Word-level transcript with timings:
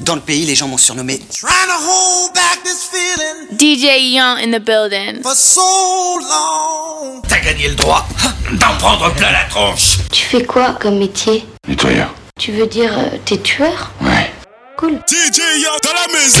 Dans 0.00 0.14
le 0.14 0.20
pays, 0.20 0.44
les 0.46 0.54
gens 0.54 0.68
m'ont 0.68 0.78
surnommé 0.78 1.20
DJ 3.58 3.84
Young 4.12 4.38
in 4.38 4.52
the 4.52 4.62
building. 4.62 5.22
T'as 7.28 7.40
gagné 7.40 7.68
le 7.68 7.74
droit 7.74 8.06
d'en 8.52 8.76
prendre 8.78 9.12
plein 9.14 9.32
la 9.32 9.44
tronche. 9.44 9.98
Tu 10.12 10.24
fais 10.24 10.44
quoi 10.44 10.76
comme 10.80 10.98
métier? 10.98 11.44
Nettoyeur. 11.66 12.14
Tu 12.38 12.52
veux 12.52 12.66
dire, 12.66 12.92
euh, 12.96 13.16
t'es 13.24 13.38
tueur? 13.38 13.90
Ouais. 14.00 14.30
Cool. 14.76 15.00
DJ 15.08 15.38
Young 15.62 15.80
dans 15.82 15.94
la 15.94 16.06
maison. 16.18 16.40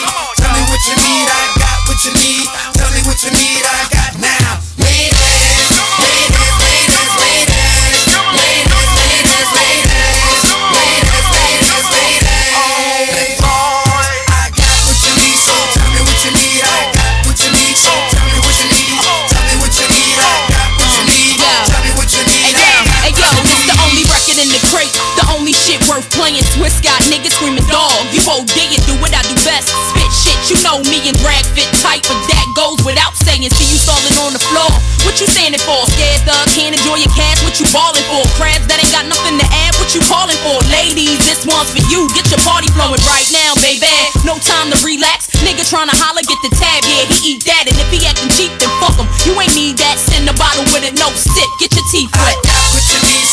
What 37.51 37.59
you 37.59 37.67
ballin' 37.75 38.07
for? 38.07 38.23
Crabs 38.39 38.63
that 38.71 38.79
ain't 38.79 38.95
got 38.95 39.11
nothing 39.11 39.35
to 39.35 39.43
add. 39.43 39.75
What 39.75 39.91
you 39.91 39.99
calling 40.07 40.39
for? 40.39 40.55
Ladies, 40.71 41.19
this 41.27 41.43
one's 41.43 41.67
for 41.75 41.83
you. 41.91 42.07
Get 42.15 42.31
your 42.31 42.39
party 42.47 42.71
flowing 42.71 43.03
right 43.03 43.27
now, 43.27 43.51
baby. 43.59 43.91
No 44.23 44.39
time 44.39 44.71
to 44.71 44.79
relax. 44.87 45.27
Nigga 45.43 45.67
tryna 45.67 45.91
holler, 45.91 46.23
get 46.23 46.39
the 46.47 46.51
tab. 46.55 46.79
Yeah, 46.87 47.11
he 47.11 47.35
eat 47.35 47.43
that. 47.51 47.67
And 47.67 47.75
if 47.75 47.91
he 47.91 48.07
actin' 48.07 48.31
cheap, 48.31 48.55
then 48.55 48.71
fuck 48.79 48.95
him. 48.95 49.03
You 49.27 49.35
ain't 49.35 49.51
need 49.51 49.75
that. 49.83 49.99
Send 49.99 50.31
a 50.31 50.35
bottle 50.39 50.63
with 50.71 50.87
it, 50.87 50.95
no 50.95 51.11
sip. 51.11 51.43
Get 51.59 51.75
your 51.75 51.83
teeth 51.91 52.15
I 52.15 52.23
wet. 52.23 52.39
got 52.39 52.71
what 52.71 52.87
you 52.87 53.03
need, 53.03 53.27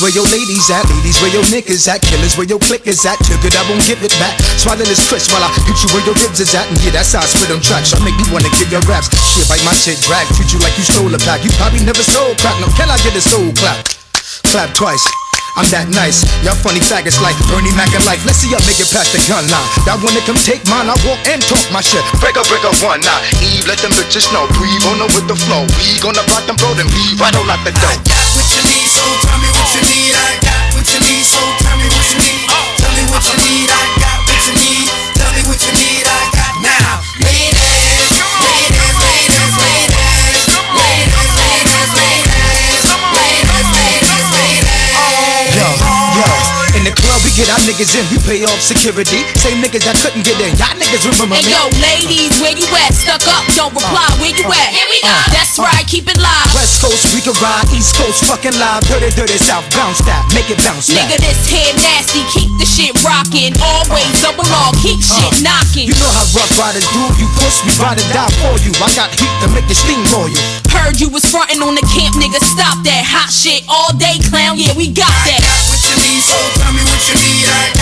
where 0.00 0.12
your 0.12 0.24
ladies 0.32 0.68
at? 0.72 0.84
Ladies, 0.88 1.20
where 1.20 1.32
your 1.32 1.44
niggas 1.52 1.84
at? 1.88 2.00
Killers, 2.00 2.36
where 2.36 2.48
your 2.48 2.58
clickers 2.58 3.04
at? 3.04 3.20
Took 3.24 3.44
it, 3.44 3.52
I 3.52 3.62
won't 3.68 3.84
give 3.84 4.00
it 4.00 4.12
back. 4.16 4.40
Swallow 4.56 4.84
this 4.84 5.04
Chris 5.08 5.28
while 5.28 5.44
I 5.44 5.52
hit 5.68 5.76
you 5.84 5.88
where 5.92 6.04
your 6.08 6.16
ribs 6.24 6.40
is 6.40 6.52
at. 6.56 6.64
And 6.68 6.80
yeah, 6.80 6.96
that's 6.96 7.12
how 7.12 7.20
I 7.20 7.28
spit 7.28 7.52
on 7.52 7.60
tracks. 7.60 7.92
I 7.92 8.00
make 8.00 8.16
me 8.16 8.26
wanna 8.32 8.50
kill 8.56 8.68
your 8.72 8.84
raps. 8.88 9.12
Shit, 9.12 9.46
bite 9.48 9.62
my 9.64 9.76
shit, 9.76 10.00
drag. 10.04 10.26
Treat 10.34 10.52
you 10.52 10.60
like 10.64 10.76
you 10.80 10.84
stole 10.84 11.12
a 11.12 11.20
pack. 11.20 11.44
You 11.44 11.52
probably 11.60 11.84
never 11.84 12.02
sold 12.02 12.40
crack. 12.40 12.56
No, 12.60 12.68
can 12.74 12.88
I 12.88 12.96
get 13.04 13.12
a 13.16 13.22
soul 13.22 13.52
clap? 13.60 13.84
Clap 14.48 14.72
twice. 14.74 15.04
I'm 15.58 15.66
that 15.74 15.90
nice. 15.90 16.22
Y'all 16.46 16.54
funny 16.54 16.78
faggots 16.78 17.18
like 17.18 17.34
Bernie 17.50 17.74
Mac 17.74 17.90
and 17.90 18.04
life. 18.06 18.22
Let's 18.22 18.38
see 18.38 18.48
y'all 18.48 18.62
make 18.64 18.78
it 18.78 18.86
past 18.88 19.10
the 19.10 19.20
gun 19.26 19.42
line. 19.50 19.68
Y'all 19.82 19.98
wanna 19.98 20.22
come 20.22 20.38
take 20.38 20.62
mine? 20.70 20.86
I 20.86 20.94
walk 21.02 21.18
and 21.26 21.42
talk 21.42 21.60
my 21.74 21.82
shit. 21.82 22.00
Break 22.22 22.38
up, 22.38 22.46
break 22.46 22.62
up 22.62 22.72
one 22.80 23.02
now. 23.02 23.18
Eve, 23.42 23.66
let 23.66 23.82
them 23.82 23.90
bitches 23.98 24.30
know. 24.30 24.46
We 24.62 24.70
gonna 24.80 25.10
with 25.10 25.26
the 25.26 25.34
flow. 25.34 25.66
We 25.76 25.98
gonna 25.98 26.22
pop 26.30 26.46
them, 26.46 26.54
blow 26.54 26.72
them. 26.78 26.86
Leave 26.94 27.18
right 27.18 27.34
on 27.34 27.50
out 27.50 27.60
the 27.66 27.74
door. 27.74 27.94
got 28.06 28.26
what 28.38 28.46
you 28.54 28.62
need, 28.62 28.88
so 28.88 29.02
tell 29.26 29.38
me 29.42 29.49
what 29.80 29.88
you 29.88 29.96
need. 29.96 30.12
I 30.12 30.36
got 30.44 30.74
what 30.76 30.84
you 30.92 31.00
need, 31.00 31.24
so 31.24 31.40
tell 31.64 31.76
me 31.78 31.88
what 31.88 32.04
you 32.12 32.20
need. 32.20 32.44
Uh. 32.48 32.76
Tell 32.76 32.92
me 32.92 33.02
what 33.08 33.24
you 33.24 33.36
need. 33.40 33.70
I 33.70 33.89
get 47.40 47.48
our 47.48 47.62
niggas 47.64 47.96
in, 47.96 48.04
we 48.12 48.18
pay 48.28 48.44
off 48.44 48.60
security. 48.60 49.24
Same 49.40 49.64
niggas 49.64 49.80
that 49.88 49.96
couldn't 49.96 50.28
get 50.28 50.36
in, 50.44 50.52
y'all 50.60 50.76
niggas 50.76 51.08
remember 51.08 51.40
Hey 51.40 51.48
me. 51.48 51.56
yo, 51.56 51.62
ladies, 51.80 52.36
where 52.44 52.52
you 52.52 52.68
at? 52.84 52.92
Stuck 52.92 53.24
up, 53.32 53.48
don't 53.56 53.72
reply. 53.72 54.04
Where 54.20 54.28
you 54.36 54.44
at? 54.44 54.68
Here 54.76 54.84
we 54.92 55.00
go. 55.00 55.08
Uh, 55.08 55.24
that's 55.32 55.56
right, 55.56 55.80
keep 55.88 56.04
it 56.04 56.20
live. 56.20 56.52
West 56.52 56.84
Coast, 56.84 57.16
we 57.16 57.24
can 57.24 57.32
ride, 57.40 57.64
East 57.72 57.96
Coast, 57.96 58.20
fucking 58.28 58.52
live, 58.60 58.84
dirty, 58.92 59.08
dirty 59.16 59.40
South, 59.40 59.64
bounce 59.72 60.04
that, 60.04 60.20
make 60.36 60.52
it 60.52 60.60
bounce 60.60 60.92
Nigga, 60.92 61.16
back. 61.16 61.24
this 61.24 61.40
head 61.48 61.72
nasty, 61.80 62.20
keep 62.28 62.52
the 62.60 62.68
shit 62.68 62.92
rockin'. 63.08 63.56
Always 63.64 64.19
double 64.30 64.46
law, 64.50 64.70
keep 64.78 65.02
shit 65.02 65.42
knockin'. 65.42 65.90
You 65.90 65.96
know 65.98 66.10
how 66.14 66.26
rough 66.38 66.54
riders 66.54 66.86
do, 66.94 67.02
you 67.18 67.26
push 67.34 67.66
me, 67.66 67.74
ride 67.82 67.98
or 67.98 68.06
die 68.14 68.30
for 68.38 68.54
you. 68.62 68.70
I 68.78 68.86
got 68.94 69.10
heat 69.10 69.34
to 69.42 69.46
make 69.50 69.66
it 69.66 69.74
steam 69.74 70.06
for 70.06 70.30
you. 70.30 70.38
Heard 70.70 71.02
you 71.02 71.10
was 71.10 71.26
frontin' 71.26 71.62
on 71.62 71.74
the 71.74 71.82
camp, 71.90 72.14
nigga. 72.14 72.38
Stop 72.38 72.78
that 72.86 73.02
hot 73.02 73.30
shit 73.30 73.66
all 73.66 73.90
day, 73.98 74.22
clown. 74.30 74.54
Yeah, 74.54 74.74
we 74.78 74.86
got 74.94 75.10
that. 75.10 75.42
got 75.42 75.62
what 75.66 75.82
you 75.82 75.96
need, 75.98 76.22
so 76.22 76.38
tell 76.62 76.70
me 76.70 76.82
what 76.86 77.02
you 77.10 77.14
need. 77.18 77.42
I 77.50 77.79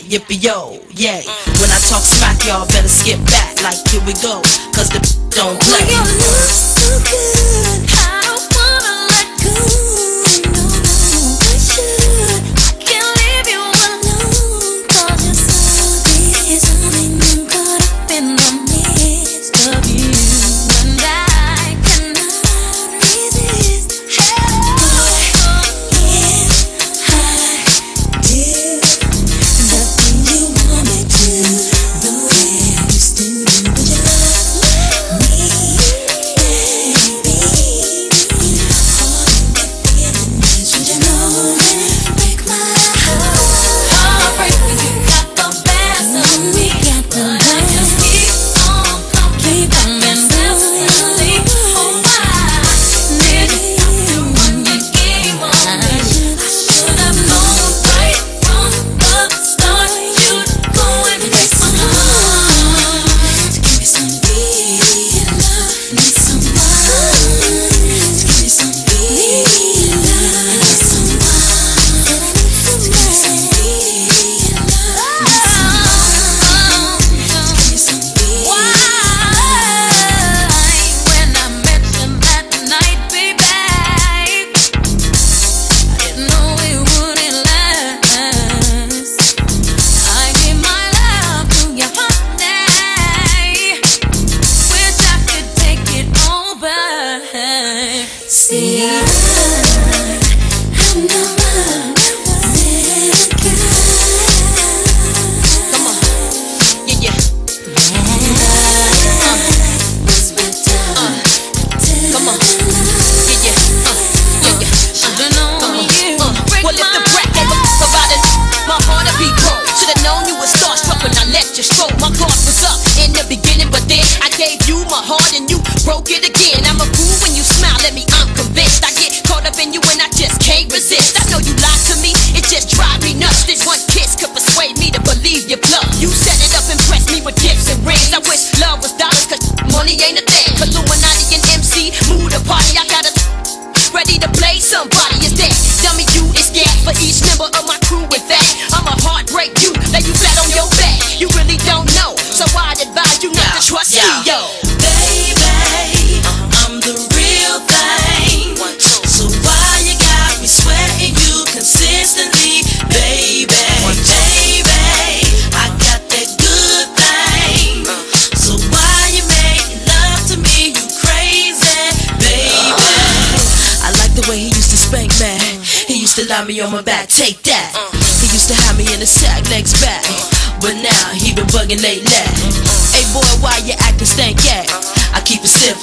yippee 0.00 0.42
yo, 0.42 0.80
yay. 0.94 1.24
When 1.60 1.70
I 1.70 1.78
talk 1.88 2.02
smack, 2.02 2.44
y'all 2.46 2.66
better 2.66 2.88
skip 2.88 3.18
back, 3.24 3.62
like 3.62 3.78
here 3.88 4.00
we 4.06 4.12
go, 4.22 4.42
cause 4.72 4.88
the 4.90 5.00
don't 5.30 5.60
play. 5.60 6.25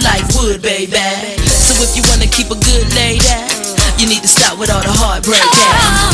like 0.03 0.27
wood, 0.35 0.61
baby. 0.61 0.97
So 1.47 1.73
if 1.81 1.95
you 1.95 2.03
wanna 2.09 2.27
keep 2.27 2.51
a 2.51 2.55
good 2.55 2.87
lady, 2.93 3.23
you 3.99 4.07
need 4.07 4.21
to 4.21 4.27
stop 4.27 4.59
with 4.59 4.69
all 4.69 4.81
the 4.81 4.91
heartbreak. 4.91 6.12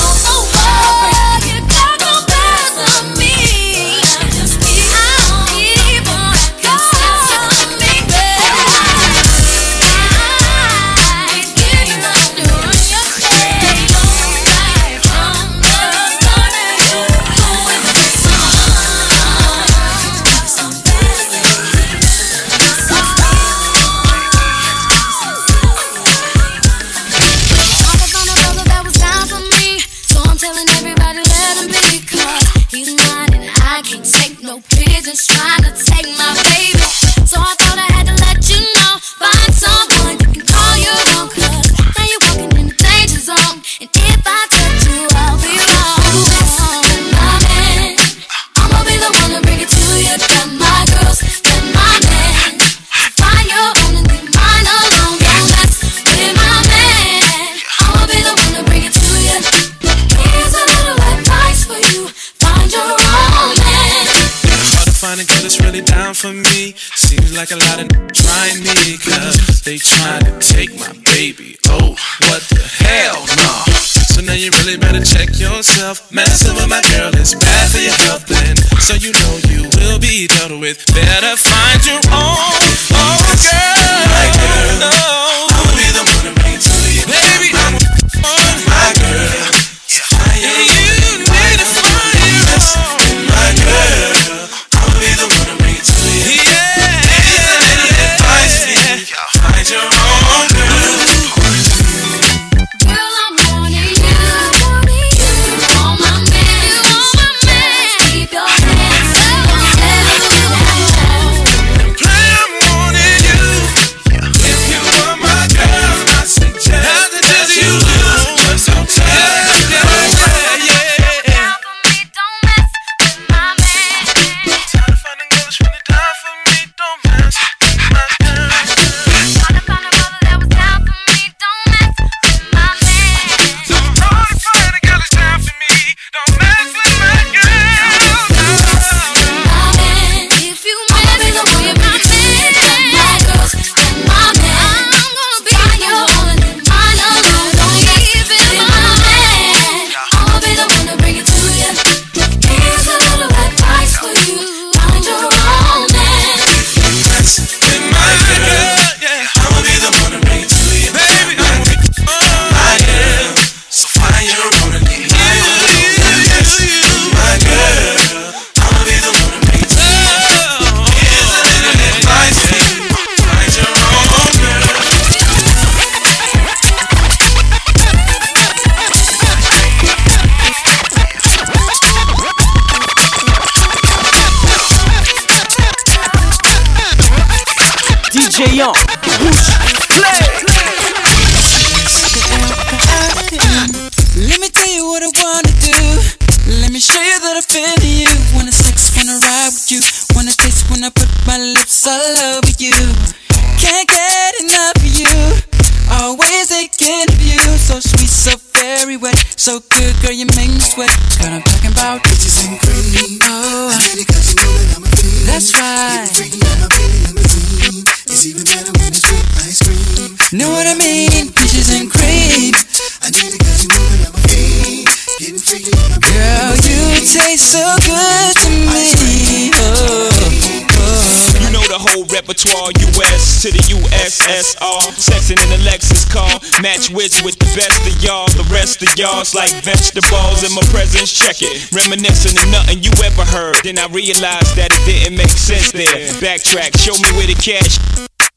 Rest 239.34 239.54
like 239.54 239.64
vegetables 239.64 240.44
in 240.44 240.54
my 240.56 240.62
presence. 240.72 241.12
Check 241.12 241.42
it, 241.42 241.72
reminiscing 241.72 242.38
of 242.38 242.50
nothing 242.52 242.82
you 242.82 242.92
ever 243.04 243.26
heard. 243.26 243.56
Then 243.64 243.78
I 243.78 243.88
realized 243.88 244.56
that 244.56 244.70
it 244.72 244.84
didn't 244.86 245.18
make 245.18 245.30
sense 245.30 245.72
there. 245.72 246.10
Backtrack, 246.22 246.78
show 246.78 246.96
me 246.98 247.10
where 247.18 247.28
the 247.28 247.38
cash, 247.38 247.78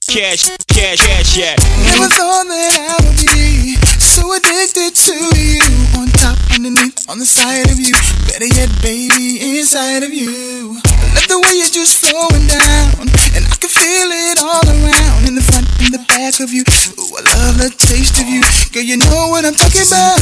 cash, 0.09 0.53
cash, 0.69 1.01
cash 1.01 1.39
at. 1.41 1.59
Never 1.85 2.09
thought 2.13 2.47
that 2.49 2.73
I 2.77 2.97
would 3.09 3.17
be 3.17 3.77
so 4.01 4.33
addicted 4.37 4.93
to 4.93 5.17
you. 5.39 5.63
On 5.97 6.09
top, 6.13 6.37
underneath, 6.53 7.09
on 7.09 7.19
the 7.19 7.27
side 7.27 7.71
of 7.71 7.79
you. 7.79 7.95
Better 8.29 8.49
yet, 8.53 8.71
baby, 8.83 9.59
inside 9.59 10.03
of 10.03 10.13
you. 10.13 10.77
I 10.85 11.15
love 11.15 11.29
the 11.29 11.41
way 11.41 11.57
you're 11.57 11.73
just 11.73 12.05
slowing 12.05 12.47
down. 12.49 13.09
And 13.33 13.45
I 13.49 13.55
can 13.57 13.71
feel 13.71 14.09
it 14.13 14.39
all 14.43 14.65
around. 14.67 15.02
In 15.93 16.01
the 16.01 16.05
front, 16.07 16.23
back 16.23 16.41
of 16.41 16.53
you. 16.55 16.65
Ooh, 16.65 17.17
I 17.17 17.23
love 17.37 17.59
the 17.61 17.69
taste 17.69 18.17
of 18.17 18.25
you. 18.25 18.41
Girl, 18.73 18.81
you 18.81 18.97
know 18.97 19.29
what 19.29 19.45
I'm 19.45 19.53
talking 19.53 19.85
about. 19.85 20.17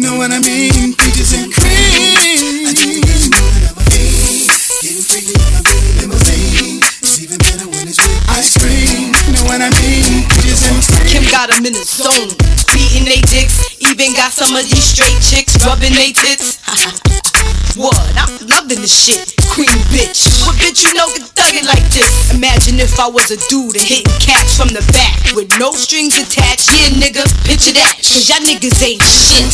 Know 0.00 0.16
what 0.16 0.32
I 0.32 0.40
mean? 0.40 0.96
Peaches 0.96 1.36
and 1.36 1.52
cream. 1.52 2.64
I 2.64 2.72
need 2.72 2.88
to 2.88 3.00
get 3.04 3.20
you 3.20 3.30
know 3.36 3.48
that 3.52 3.68
I'm 3.68 3.76
a 3.76 3.84
fiend. 3.92 4.48
Getting 4.80 5.04
freaky 5.04 5.36
on 5.36 5.50
my 5.52 5.60
Bentley 5.60 5.92
limousine. 6.00 6.80
It's 7.04 7.20
even 7.20 7.36
better 7.36 7.68
when 7.68 7.84
it's 7.84 8.00
with 8.00 8.32
ice 8.32 8.56
cream. 8.56 9.12
Know 9.36 9.44
what 9.44 9.60
I 9.60 9.68
mean? 9.76 10.24
Peaches 10.40 10.64
and 10.72 10.80
Kim 11.04 11.24
got 11.28 11.52
them 11.52 11.68
in 11.68 11.76
the 11.76 11.84
zone, 11.84 12.32
beating 12.72 13.04
they 13.04 13.20
dicks. 13.28 13.60
Even 13.76 14.16
got 14.16 14.32
some 14.32 14.56
of 14.56 14.64
these 14.64 14.88
straight 14.88 15.20
chicks 15.20 15.60
rubbing 15.66 15.92
they 15.92 16.16
tits. 16.16 16.56
what? 17.76 17.96
I'm 18.18 18.30
loving 18.46 18.82
this 18.82 18.92
shit. 18.92 19.34
Queen 19.50 19.70
bitch. 19.90 20.26
What 20.46 20.56
bitch 20.58 20.86
you 20.86 20.94
know 20.94 21.08
can 21.10 21.26
thug 21.34 21.56
like 21.66 21.86
this? 21.90 22.30
Imagine 22.34 22.78
if 22.78 22.98
I 22.98 23.08
was 23.08 23.30
a 23.30 23.38
dude 23.48 23.76
and 23.76 23.84
hitting 23.84 24.14
cats 24.22 24.56
from 24.56 24.70
the 24.70 24.82
back 24.94 25.18
with 25.34 25.50
no 25.58 25.72
strings 25.72 26.16
attached. 26.16 26.68
Yeah, 26.70 26.94
nigga, 26.94 27.26
picture 27.42 27.74
that. 27.74 27.98
Cause 27.98 28.28
y'all 28.28 28.42
niggas 28.42 28.78
ain't 28.82 29.02
shit. 29.02 29.50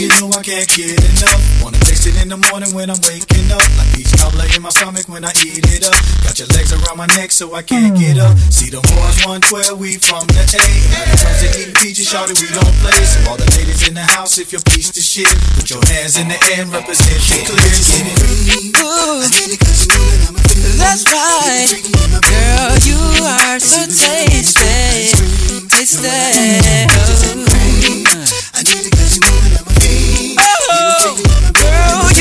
You 0.00 0.08
know 0.20 0.32
I 0.32 0.42
can't 0.42 0.68
get 0.68 0.96
enough. 0.96 1.42
Wanna 1.62 1.78
taste 1.84 2.06
it 2.06 2.16
in 2.20 2.28
the 2.28 2.40
morning 2.50 2.72
when 2.74 2.90
I'm 2.90 3.00
waking 3.04 3.50
up. 3.52 3.64
Like 3.76 3.92
peach 3.92 4.13
cobbler 4.24 4.48
in 4.56 4.62
my 4.62 4.70
stomach 4.70 5.04
when 5.08 5.24
I 5.24 5.32
eat 5.44 5.60
it 5.68 5.84
up. 5.84 5.92
Got 6.24 6.38
your 6.40 6.48
legs 6.56 6.72
around 6.72 6.96
my 6.96 7.06
neck 7.16 7.30
so 7.30 7.54
I 7.54 7.62
can't 7.62 7.92
get 7.96 8.16
up. 8.16 8.32
See 8.48 8.70
the 8.72 8.80
boys 8.80 9.20
112, 9.28 9.76
we 9.76 10.00
from 10.00 10.24
the 10.32 10.40
A. 10.40 10.64
When 10.96 11.12
it 11.12 11.20
comes 11.20 11.38
to 11.44 11.48
eating 11.60 11.76
peaches, 11.76 12.08
shawty, 12.08 12.32
we 12.40 12.48
don't 12.48 12.72
play. 12.80 12.96
So 13.04 13.20
all 13.28 13.36
the 13.36 13.44
ladies 13.60 13.84
in 13.86 13.92
the 13.92 14.06
house, 14.16 14.38
if 14.40 14.52
you're 14.52 14.64
piece 14.72 14.96
of 14.96 15.04
shit, 15.04 15.28
put 15.60 15.68
your 15.68 15.84
hands 15.92 16.16
in 16.16 16.28
the 16.32 16.38
air 16.56 16.64
and 16.64 16.72
represent 16.72 17.20
the 17.20 17.52
clear. 17.52 17.68
Ooh, 18.80 19.20
that's 20.80 21.04
right. 21.12 21.68
Girl, 22.24 22.72
you 22.88 22.96
are 23.28 23.60
so 23.60 23.84
tasty. 23.84 25.12
Tasty. 25.68 26.08
Oh, 30.36 31.16
girl, 31.52 32.13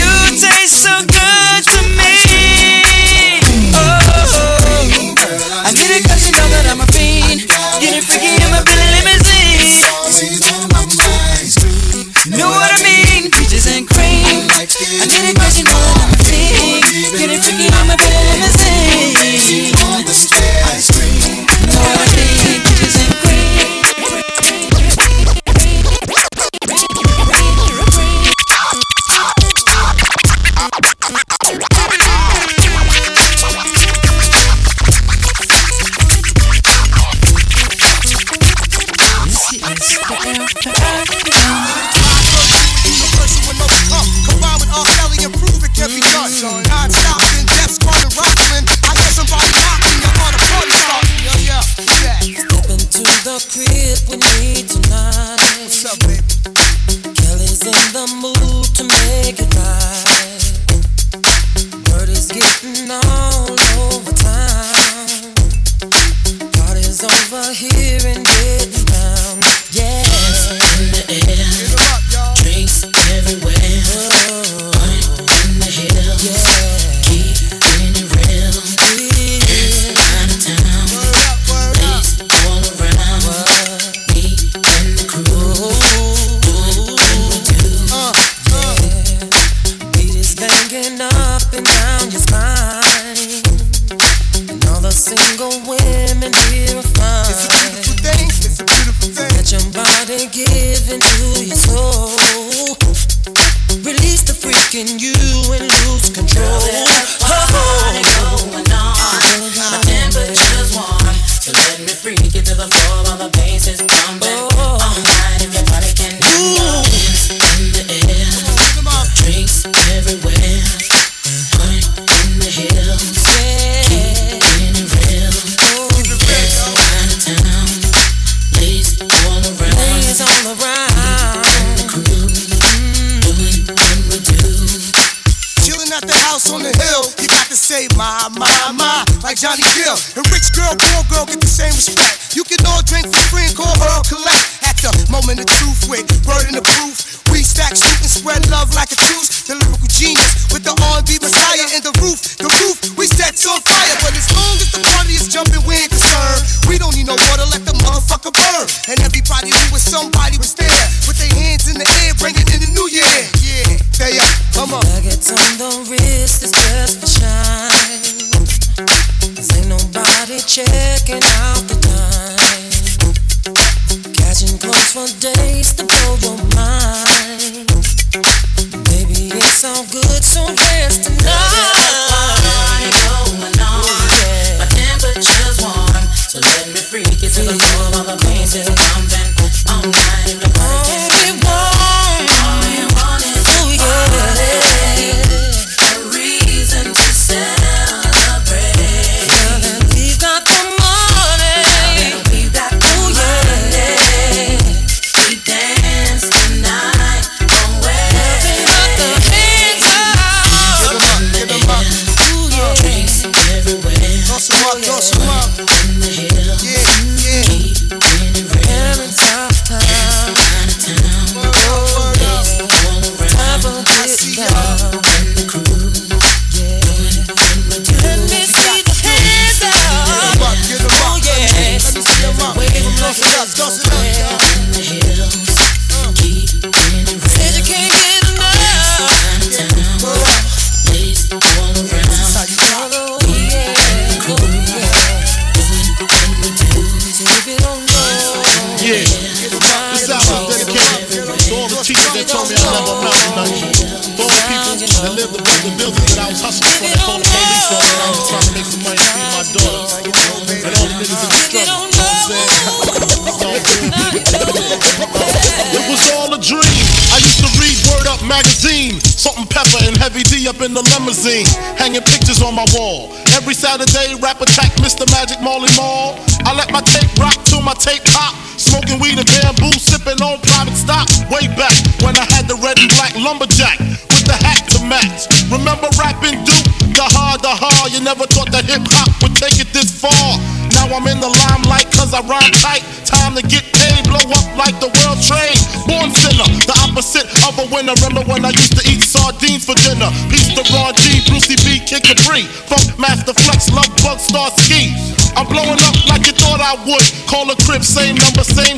Star 304.19 304.49
Ski. 304.57 304.91
I'm 305.35 305.47
blowing 305.47 305.79
up 305.81 305.95
like 306.05 306.25
you 306.27 306.33
thought 306.33 306.61
I 306.61 306.77
would. 306.85 307.07
Call 307.25 307.49
a 307.49 307.55
crib, 307.65 307.81
same 307.81 308.15
number, 308.15 308.43
same 308.43 308.77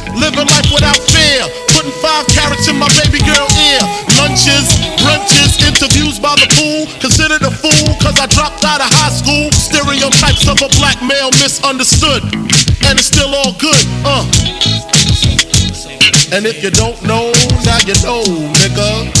Living 0.15 0.47
life 0.47 0.69
without 0.73 0.99
fear. 1.07 1.47
Putting 1.71 1.95
five 2.03 2.27
carrots 2.27 2.67
in 2.67 2.77
my 2.77 2.89
baby 3.03 3.23
girl 3.23 3.47
ear. 3.55 3.81
Lunches, 4.19 4.67
brunches, 4.99 5.55
interviews 5.63 6.19
by 6.19 6.35
the 6.35 6.47
pool. 6.51 6.87
Considered 6.99 7.41
a 7.43 7.51
fool 7.51 7.95
cause 8.03 8.19
I 8.19 8.27
dropped 8.27 8.63
out 8.65 8.81
of 8.81 8.89
high 8.91 9.13
school. 9.13 9.51
Stereotypes 9.51 10.47
of 10.47 10.59
a 10.59 10.69
black 10.79 10.99
male 11.01 11.31
misunderstood. 11.39 12.23
And 12.87 12.99
it's 12.99 13.07
still 13.07 13.31
all 13.33 13.53
good, 13.59 13.85
uh. 14.03 14.25
And 16.33 16.45
if 16.45 16.63
you 16.63 16.71
don't 16.71 17.01
know, 17.03 17.31
now 17.65 17.79
you 17.83 17.95
know, 18.03 18.23
nigga. 18.55 19.20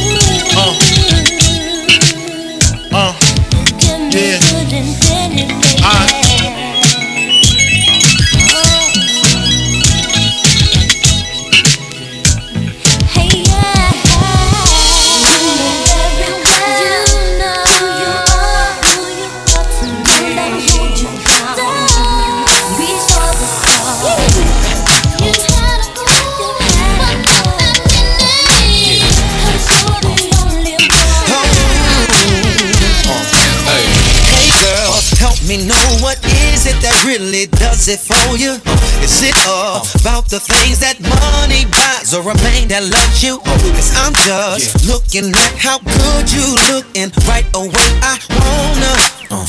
That 42.71 42.87
loves 42.87 43.19
you? 43.19 43.35
Cause 43.75 43.91
I'm 43.99 44.15
just 44.15 44.87
looking 44.87 45.35
at 45.35 45.51
how 45.59 45.77
good 45.83 46.31
you 46.31 46.39
look 46.71 46.87
and 46.95 47.11
right 47.27 47.43
away 47.51 47.91
I 47.99 48.15
wanna. 48.31 48.95
Uh, 49.27 49.45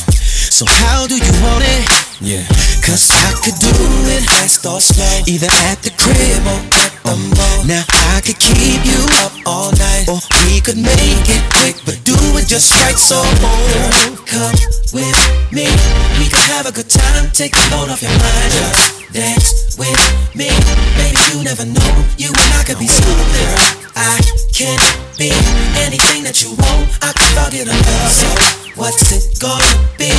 so 0.51 0.67
how 0.67 1.07
do 1.07 1.15
you 1.15 1.35
want 1.39 1.63
it? 1.63 1.87
Yeah. 2.21 2.43
Cause 2.83 3.15
I 3.15 3.31
could 3.47 3.55
do 3.63 3.71
it 4.11 4.27
fast 4.27 4.67
or 4.67 4.81
slow, 4.81 5.23
either 5.31 5.47
at 5.71 5.79
the 5.87 5.95
crib 5.95 6.43
or 6.51 6.61
at 6.83 6.93
the 7.07 7.15
mall. 7.39 7.42
Now 7.67 7.85
I 8.11 8.21
could 8.21 8.39
keep 8.43 8.83
you 8.83 9.07
up 9.23 9.33
all 9.47 9.71
night, 9.79 10.11
or 10.11 10.19
we 10.51 10.61
could 10.61 10.79
make 10.79 11.27
it 11.31 11.43
quick, 11.55 11.79
but 11.87 11.95
do 12.03 12.15
it 12.35 12.49
just 12.51 12.75
right. 12.83 12.99
So 12.99 13.23
oh, 13.23 14.19
come 14.27 14.55
with 14.91 15.15
me, 15.55 15.71
we 16.19 16.27
could 16.27 16.43
have 16.59 16.67
a 16.67 16.73
good 16.73 16.91
time. 16.91 17.31
Take 17.31 17.55
a 17.55 17.63
load 17.71 17.89
off 17.89 18.03
your 18.03 18.11
mind, 18.11 18.51
just 18.51 19.13
dance 19.15 19.79
with 19.79 19.95
me, 20.35 20.51
baby. 20.99 21.15
You 21.31 21.45
never 21.45 21.65
know, 21.65 21.93
you 22.19 22.35
and 22.35 22.53
I 22.59 22.65
could 22.67 22.79
be 22.83 22.89
something. 22.89 23.79
I 23.95 24.19
can 24.51 24.79
be 25.17 25.31
anything 25.87 26.25
that 26.27 26.43
you 26.43 26.51
want. 26.59 26.91
I 26.99 27.15
could 27.15 27.31
forget 27.39 27.71
a 27.71 27.77
love. 27.79 28.11
So 28.11 28.27
what's 28.75 29.13
it 29.15 29.39
gonna 29.39 29.71
be 29.99 30.11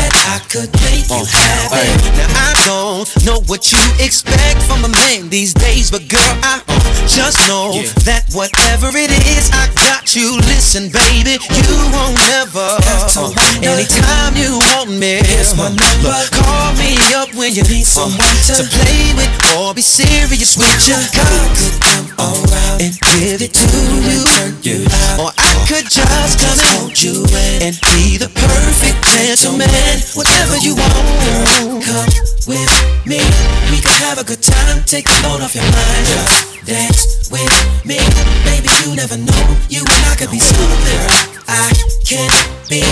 that 0.00 0.12
I 0.32 0.40
could 0.48 0.72
make 0.88 1.04
you 1.12 1.20
oh, 1.20 1.28
happy? 1.28 1.92
Now 2.16 2.28
I 2.32 2.52
don't 2.64 3.08
know 3.26 3.40
what 3.46 3.70
you 3.70 3.78
expect 4.00 4.62
from 4.64 4.84
a 4.84 4.88
man 4.88 5.28
these 5.28 5.52
days, 5.52 5.90
but 5.90 6.08
girl, 6.08 6.32
I 6.40 6.62
just 7.06 7.48
know 7.48 7.72
that 8.04 8.26
whatever 8.32 8.90
it 8.94 9.10
is, 9.26 9.50
I 9.52 9.70
got 9.74 10.14
you. 10.14 10.36
Listen, 10.50 10.90
baby, 10.90 11.38
you 11.40 11.68
won't 11.92 12.18
ever. 12.42 12.66
never. 12.82 13.32
Anytime 13.62 14.36
you 14.36 14.58
want 14.74 14.90
me, 14.90 15.22
here's 15.22 15.56
my 15.56 15.70
number. 15.70 16.10
look, 16.12 16.30
call 16.30 16.72
me 16.76 16.98
up 17.16 17.30
when 17.34 17.54
you 17.54 17.62
need 17.70 17.86
someone 17.86 18.36
to 18.50 18.62
play 18.68 19.14
with 19.16 19.32
or 19.56 19.74
be 19.74 19.82
serious 19.82 20.56
with 20.56 20.80
you. 20.86 20.98
Could 21.14 21.76
come 21.80 22.08
around 22.20 22.82
and 22.82 22.92
give 23.16 23.40
it 23.40 23.52
to 23.54 23.68
you, 24.04 24.84
or 25.18 25.30
I 25.34 25.50
could 25.68 25.88
just 25.88 26.38
come 26.38 26.58
and 26.58 26.70
hold 26.78 26.96
you 27.00 27.24
and 27.62 27.74
be 27.94 28.18
the 28.18 28.30
perfect 28.34 29.00
gentleman. 29.04 29.68
Whatever 30.14 30.56
you 30.60 30.76
want, 30.76 31.82
come 31.82 32.10
with 32.46 32.72
me. 33.06 33.20
We 33.70 33.80
could 33.80 33.98
have 34.06 34.18
a 34.18 34.24
good 34.24 34.42
time. 34.42 34.82
Take 34.84 35.06
a 35.08 35.16
load 35.28 35.42
off 35.42 35.54
your 35.54 35.64
mind. 35.64 36.06
Just 36.06 36.75
dance 36.76 37.30
with 37.32 37.48
me, 37.88 37.96
baby. 38.44 38.68
You 38.84 38.94
never 38.96 39.16
know, 39.16 39.44
you 39.68 39.80
and 39.80 40.02
I 40.04 40.14
could 40.16 40.30
be 40.30 40.40
something. 40.40 41.00
I 41.48 41.72
can 42.04 42.28
be 42.68 42.84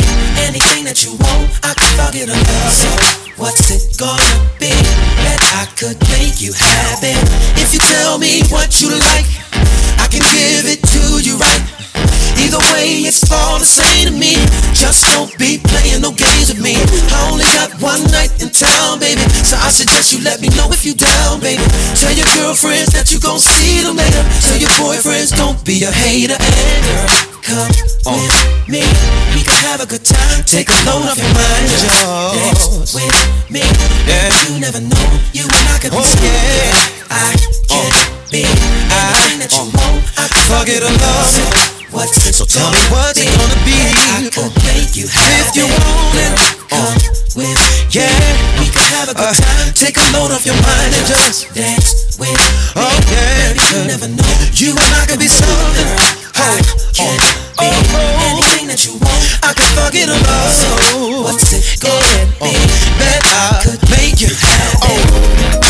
anything 0.49 0.89
that 0.89 1.05
you 1.05 1.13
want. 1.21 1.53
I 1.61 1.77
could 1.77 1.93
forget 2.01 2.29
a 2.33 2.37
love. 2.37 2.73
So 2.73 2.89
what's 3.37 3.69
it 3.69 3.99
gonna 4.01 4.33
be 4.59 4.73
that 5.27 5.41
I 5.61 5.69
could 5.77 6.01
make 6.17 6.41
you 6.41 6.53
happy? 6.57 7.13
If 7.61 7.77
you 7.77 7.81
tell 7.81 8.19
me 8.19 8.41
what 8.49 8.81
you 8.81 8.89
like, 8.97 9.29
Just 14.85 15.17
don't 15.17 15.33
be 15.41 15.57
playing 15.57 16.05
no 16.05 16.13
games 16.13 16.53
with 16.53 16.61
me. 16.61 16.77
I 16.77 17.17
only 17.33 17.49
got 17.57 17.73
one 17.81 18.05
night 18.13 18.29
in 18.45 18.53
town, 18.53 19.01
baby. 19.01 19.25
So 19.41 19.57
I 19.57 19.73
suggest 19.73 20.13
you 20.13 20.21
let 20.21 20.45
me 20.45 20.53
know 20.61 20.69
if 20.69 20.85
you 20.85 20.93
down, 20.93 21.41
baby. 21.41 21.65
Tell 21.97 22.13
your 22.13 22.29
girlfriends 22.37 22.93
that 22.93 23.09
you 23.09 23.17
gon' 23.17 23.41
see 23.41 23.81
them 23.81 23.97
later. 23.97 24.21
Tell 24.45 24.61
your 24.61 24.69
boyfriends 24.77 25.33
don't 25.33 25.57
be 25.65 25.89
a 25.89 25.91
hater. 25.91 26.37
And 26.37 27.25
girl, 27.49 27.65
come 28.05 28.21
with 28.29 28.69
me. 28.69 28.85
We 29.33 29.41
can 29.41 29.57
have 29.73 29.81
a 29.81 29.89
good 29.89 30.05
time. 30.05 30.45
Take 30.45 30.69
a 30.69 30.77
load 30.85 31.09
off 31.09 31.17
your 31.17 31.33
mind. 31.33 31.65
Just 31.65 31.89
dance 31.89 32.93
with 32.93 33.09
me. 33.49 33.65
Baby, 34.05 34.37
you 34.53 34.61
never 34.61 34.85
know. 34.85 35.07
You 35.33 35.49
and 35.49 35.67
I 35.73 35.81
could 35.81 35.97
be 35.97 36.05
something. 36.05 36.77
I 37.09 37.33
can 37.73 37.89
be 38.29 38.45
anything 38.45 39.41
that 39.41 39.49
you 39.49 39.65
want. 39.65 40.05
I 40.21 40.29
can 40.29 40.45
forget 40.45 40.85
a 40.85 40.93
love. 40.93 41.74
What's 41.95 42.27
it 42.27 42.35
so 42.35 42.43
tell 42.43 42.67
me 42.75 42.83
what 42.91 43.15
it 43.15 43.31
gonna 43.39 43.55
be? 43.63 43.79
I 43.79 44.27
could 44.27 44.51
make 44.67 44.99
you 44.99 45.07
happy 45.07 45.47
if 45.47 45.55
you 45.55 45.71
want 45.71 46.19
it. 46.19 46.35
Come 46.67 46.91
uh, 46.91 47.39
with 47.39 47.55
yeah, 47.95 48.11
we 48.59 48.67
can 48.67 48.83
have 48.99 49.09
a 49.11 49.15
good 49.15 49.31
uh, 49.31 49.39
time. 49.39 49.71
Take 49.79 49.95
a 49.95 50.03
load 50.11 50.35
off 50.35 50.43
your 50.43 50.59
mind 50.59 50.91
and 50.91 51.07
just 51.07 51.55
dance 51.55 52.19
with 52.19 52.35
me. 52.35 52.51
Oh 52.75 52.91
yeah, 53.15 53.55
Baby, 53.55 53.63
you 53.63 53.81
never 53.87 54.11
know. 54.11 54.27
You 54.59 54.75
and 54.75 54.93
I 54.99 55.07
could 55.07 55.23
be 55.23 55.31
something. 55.31 55.87
I 56.35 56.59
uh, 56.59 56.59
can 56.91 57.15
be 57.63 57.71
oh. 57.71 58.27
anything 58.27 58.67
that 58.67 58.83
you 58.83 58.99
want. 58.99 59.23
I 59.47 59.55
can 59.55 59.71
forget 59.79 60.11
a 60.11 60.19
love. 60.19 60.51
So 60.51 61.23
what's 61.31 61.55
it 61.55 61.79
gonna 61.79 62.27
be 62.43 62.59
that 63.07 63.23
I 63.23 63.63
could 63.63 63.79
make 63.95 64.19
you 64.19 64.35
happy? 64.35 65.64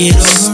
Get 0.00 0.16
over 0.16 0.49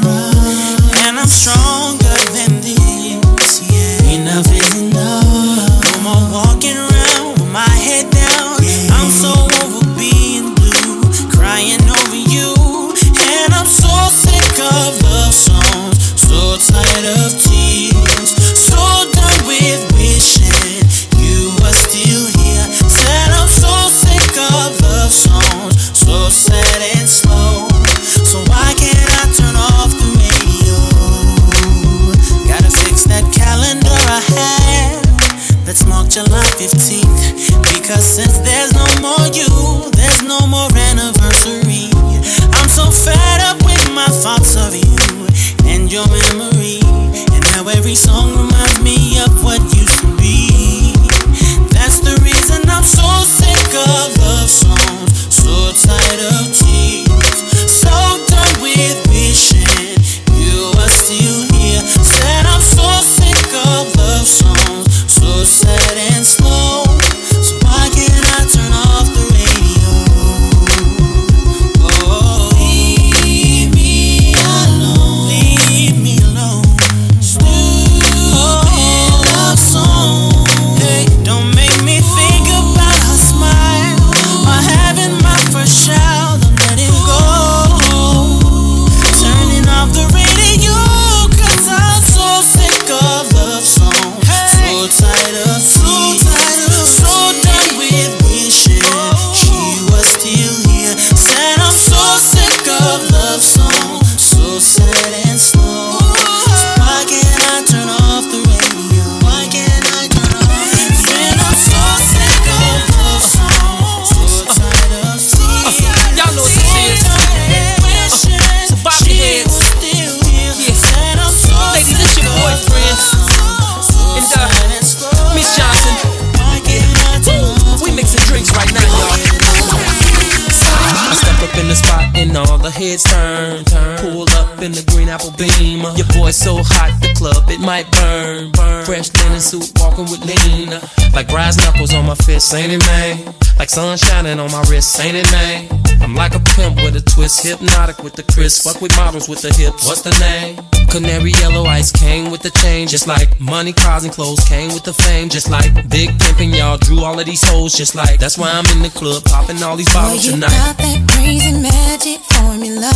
heads 132.76 133.02
turn. 133.04 133.64
Pull 133.98 134.28
up 134.36 134.60
in 134.60 134.72
the 134.72 134.84
green 134.92 135.08
apple 135.08 135.32
beam. 135.32 135.80
Your 135.96 136.06
boy 136.12 136.30
so 136.30 136.60
hot, 136.60 136.92
club 137.26 137.50
it 137.50 137.60
might 137.60 137.90
burn. 137.90 138.52
burn. 138.52 138.84
Fresh 138.84 139.12
linen 139.14 139.40
suit, 139.40 139.72
walking 139.76 140.04
with 140.04 140.22
Lena. 140.24 140.80
Like 141.12 141.28
brass 141.28 141.56
knuckles 141.56 141.92
on 141.94 142.06
my 142.06 142.14
fist, 142.14 142.54
ain't 142.54 142.72
it, 142.72 142.82
man? 142.86 143.34
Like 143.58 143.70
sun 143.70 143.96
shining 143.98 144.38
on 144.38 144.50
my 144.52 144.62
wrist, 144.68 145.00
ain't 145.00 145.16
it, 145.16 145.26
man? 145.32 145.68
I'm 146.02 146.14
like 146.14 146.34
a 146.34 146.40
pimp 146.54 146.76
with 146.76 146.94
a 146.94 147.00
twist, 147.00 147.44
hypnotic 147.44 148.02
with 148.04 148.14
the 148.14 148.22
crisp. 148.22 148.64
Fuck 148.64 148.80
with 148.80 148.96
models 148.96 149.28
with 149.28 149.42
the 149.42 149.52
hips. 149.54 149.86
What's 149.88 150.02
the 150.02 150.14
name? 150.20 150.60
Canary 150.88 151.32
yellow 151.42 151.64
ice 151.64 151.90
came 151.90 152.30
with 152.30 152.42
the 152.42 152.50
chain, 152.62 152.86
just 152.86 153.06
like 153.08 153.40
money, 153.40 153.72
cars, 153.72 154.04
and 154.04 154.12
clothes 154.12 154.44
came 154.44 154.68
with 154.72 154.84
the 154.84 154.92
fame, 154.92 155.28
just 155.28 155.50
like 155.50 155.74
big 155.90 156.10
pimpin'. 156.20 156.56
Y'all 156.56 156.78
drew 156.78 157.00
all 157.02 157.18
of 157.18 157.26
these 157.26 157.42
hoes, 157.42 157.74
just 157.74 157.94
like 157.94 158.20
that's 158.20 158.38
why 158.38 158.50
I'm 158.50 158.66
in 158.76 158.82
the 158.82 158.90
club 158.90 159.24
popping 159.24 159.62
all 159.62 159.76
these 159.76 159.92
bottles 159.92 160.24
you 160.24 160.32
tonight. 160.32 160.50
got 160.50 160.76
that 160.78 161.00
crazy 161.10 161.52
magic 161.52 162.20
formula, 162.20 162.92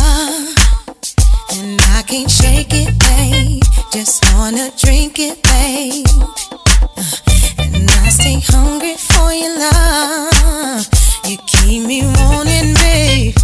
and 1.53 1.81
I 1.81 2.03
can't 2.03 2.29
shake 2.29 2.71
it, 2.71 2.97
babe. 2.97 3.63
Just 3.91 4.23
wanna 4.33 4.71
drink 4.77 5.19
it, 5.19 5.41
babe. 5.43 6.05
Uh, 6.97 7.03
and 7.59 7.89
I 7.89 8.09
stay 8.09 8.39
hungry 8.39 8.95
for 8.95 9.31
your 9.33 9.59
love. 9.59 10.87
You 11.25 11.37
keep 11.47 11.85
me 11.85 12.03
wanting, 12.03 12.73
babe. 12.75 13.35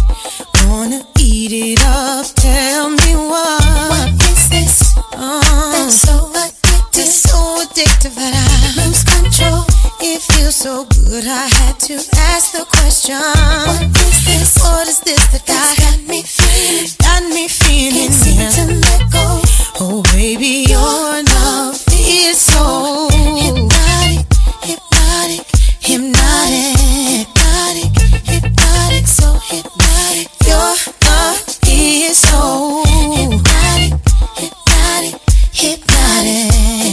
Wanna 0.66 1.02
eat 1.18 1.52
it 1.52 1.80
up? 1.84 2.26
Tell 2.34 2.90
me 2.90 3.14
what? 3.14 3.62
What 3.90 4.22
is 4.30 4.48
this? 4.48 4.94
Oh, 5.12 5.72
that's 5.72 6.00
so 6.00 6.30
addictive, 6.32 7.10
so 7.28 7.38
addictive 7.64 8.14
that 8.14 8.34
I 8.34 8.84
lose 8.84 9.02
control. 9.04 9.87
It 10.00 10.22
feels 10.22 10.54
so 10.54 10.84
good, 10.84 11.24
I 11.26 11.48
had 11.48 11.78
to 11.80 11.94
ask 11.94 12.52
the 12.52 12.64
question. 12.70 13.16
What 13.16 13.82
is 13.98 14.24
this? 14.24 14.62
What 14.62 14.86
is 14.86 15.00
this 15.00 15.26
that 15.32 15.44
got, 15.44 15.76
got 15.76 15.98
me 16.06 16.22
feeling? 16.22 16.90
Got 17.02 17.22
me 17.34 17.48
feeling. 17.48 18.10
Can't 18.10 18.14
seem 18.14 18.38
to 18.38 18.74
let 18.78 19.10
go. 19.10 19.42
Oh, 19.80 20.02
baby, 20.14 20.66
your 20.68 21.22
love 21.22 21.82
is 21.90 22.38
so 22.40 23.08
hypnotic, 23.10 24.26
hypnotic, 24.62 25.46
hypnotic, 25.82 26.78
hypnotic, 27.10 27.90
hypnotic, 28.22 29.06
so 29.06 29.34
hypnotic. 29.50 30.30
Your 30.46 30.78
love 31.10 31.42
is 31.66 32.18
so 32.18 32.84
hypnotic, 32.86 33.98
hypnotic, 34.38 35.18
hypnotic, 35.18 35.18
hypnotic, 35.52 35.90
hypnotic, 35.90 36.87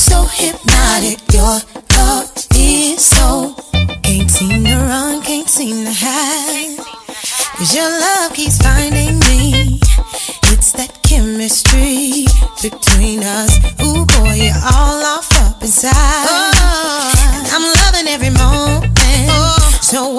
so 0.00 0.24
hypnotic. 0.24 1.20
Your 1.32 1.60
love 1.98 2.32
is 2.54 3.04
so 3.04 3.54
can't 4.02 4.30
seem 4.30 4.64
to 4.64 4.76
run, 4.76 5.22
can't 5.22 5.48
seem 5.48 5.84
to 5.84 5.92
hide. 5.92 6.78
Cause 7.56 7.74
your 7.74 7.88
love 7.88 8.32
keeps 8.34 8.58
finding 8.58 9.18
me. 9.18 9.80
It's 10.52 10.72
that 10.72 11.02
chemistry 11.02 12.26
between 12.62 13.22
us. 13.22 13.58
Ooh, 13.82 14.04
boy, 14.06 14.34
you're 14.34 14.62
all 14.62 15.02
off 15.16 15.28
up 15.42 15.62
inside. 15.62 15.92
Oh. 15.94 17.12
And 17.34 17.46
I'm 17.48 17.66
loving 17.82 18.08
every 18.08 18.30
moment. 18.30 18.92
Oh. 18.98 19.78
So 19.82 20.14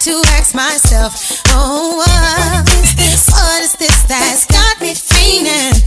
to 0.00 0.22
ask 0.28 0.54
myself, 0.54 1.42
oh, 1.48 1.96
what 1.96 2.68
is 2.82 2.96
this? 2.96 3.28
What 3.28 3.62
is 3.62 3.72
this 3.74 4.02
that's 4.04 4.46
got 4.46 4.80
me 4.80 4.94
feeling? 4.94 5.79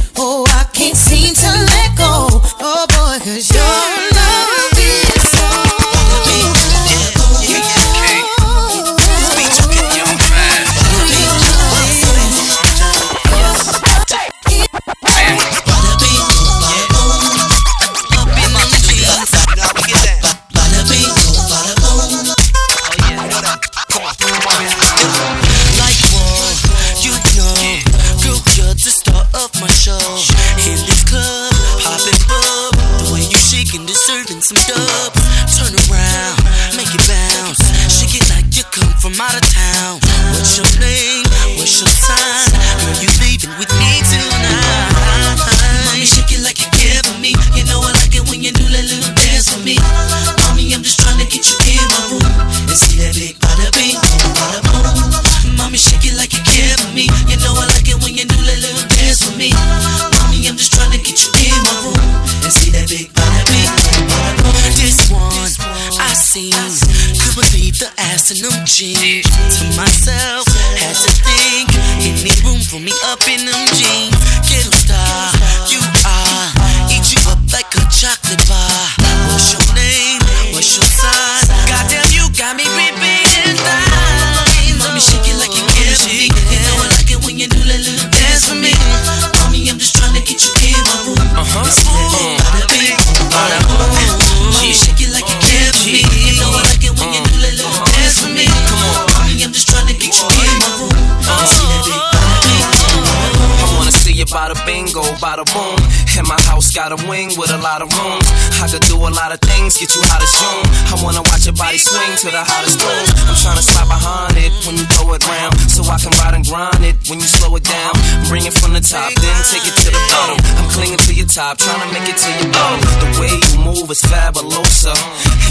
take 119.53 119.69
it 119.69 119.77
to 119.85 119.89
the 119.93 120.01
bottom. 120.09 120.37
I'm 120.57 120.69
clinging 120.73 120.97
to 121.05 121.13
your 121.13 121.29
top, 121.29 121.61
trying 121.61 121.77
to 121.85 121.89
make 121.93 122.09
it 122.09 122.17
to 122.17 122.29
your 122.41 122.49
bottom. 122.49 122.81
The 123.05 123.09
way 123.21 123.29
you 123.37 123.53
move 123.61 123.85
is 123.93 124.01
fabulosa. 124.01 124.97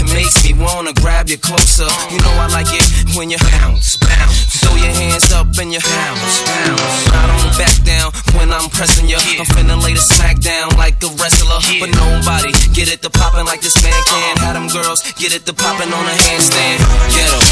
It 0.03 0.11
makes 0.11 0.43
me 0.43 0.51
wanna 0.59 0.91
grab 0.91 1.31
you 1.31 1.39
closer. 1.39 1.87
You 2.11 2.19
know 2.19 2.35
I 2.35 2.51
like 2.51 2.67
it 2.75 2.83
when 3.15 3.31
you 3.31 3.39
bounce, 3.55 3.95
bounce. 3.95 4.59
Throw 4.59 4.75
your 4.75 4.91
hands 4.91 5.31
up 5.31 5.47
and 5.55 5.71
you 5.71 5.79
bounce, 5.79 6.35
bounce. 6.43 6.83
I 7.15 7.23
don't 7.31 7.55
back 7.55 7.79
down 7.87 8.11
when 8.35 8.51
I'm 8.51 8.67
pressing 8.75 9.07
you. 9.07 9.15
I'm 9.15 9.47
finna 9.55 9.79
lay 9.79 9.95
the 9.95 10.03
smack 10.03 10.39
down 10.43 10.75
like 10.75 10.99
a 11.03 11.09
wrestler. 11.15 11.63
But 11.79 11.95
nobody 11.95 12.51
get 12.75 12.91
it 12.91 12.99
to 13.07 13.09
poppin' 13.09 13.45
like 13.45 13.61
this 13.61 13.79
man 13.79 13.95
can. 14.11 14.35
Had 14.43 14.53
them 14.59 14.67
girls 14.67 14.99
get 15.15 15.31
it 15.31 15.45
to 15.47 15.53
poppin' 15.53 15.93
on 15.93 16.03
a 16.03 16.15
handstand. 16.27 16.83
Get 17.07 17.23
it. 17.23 17.42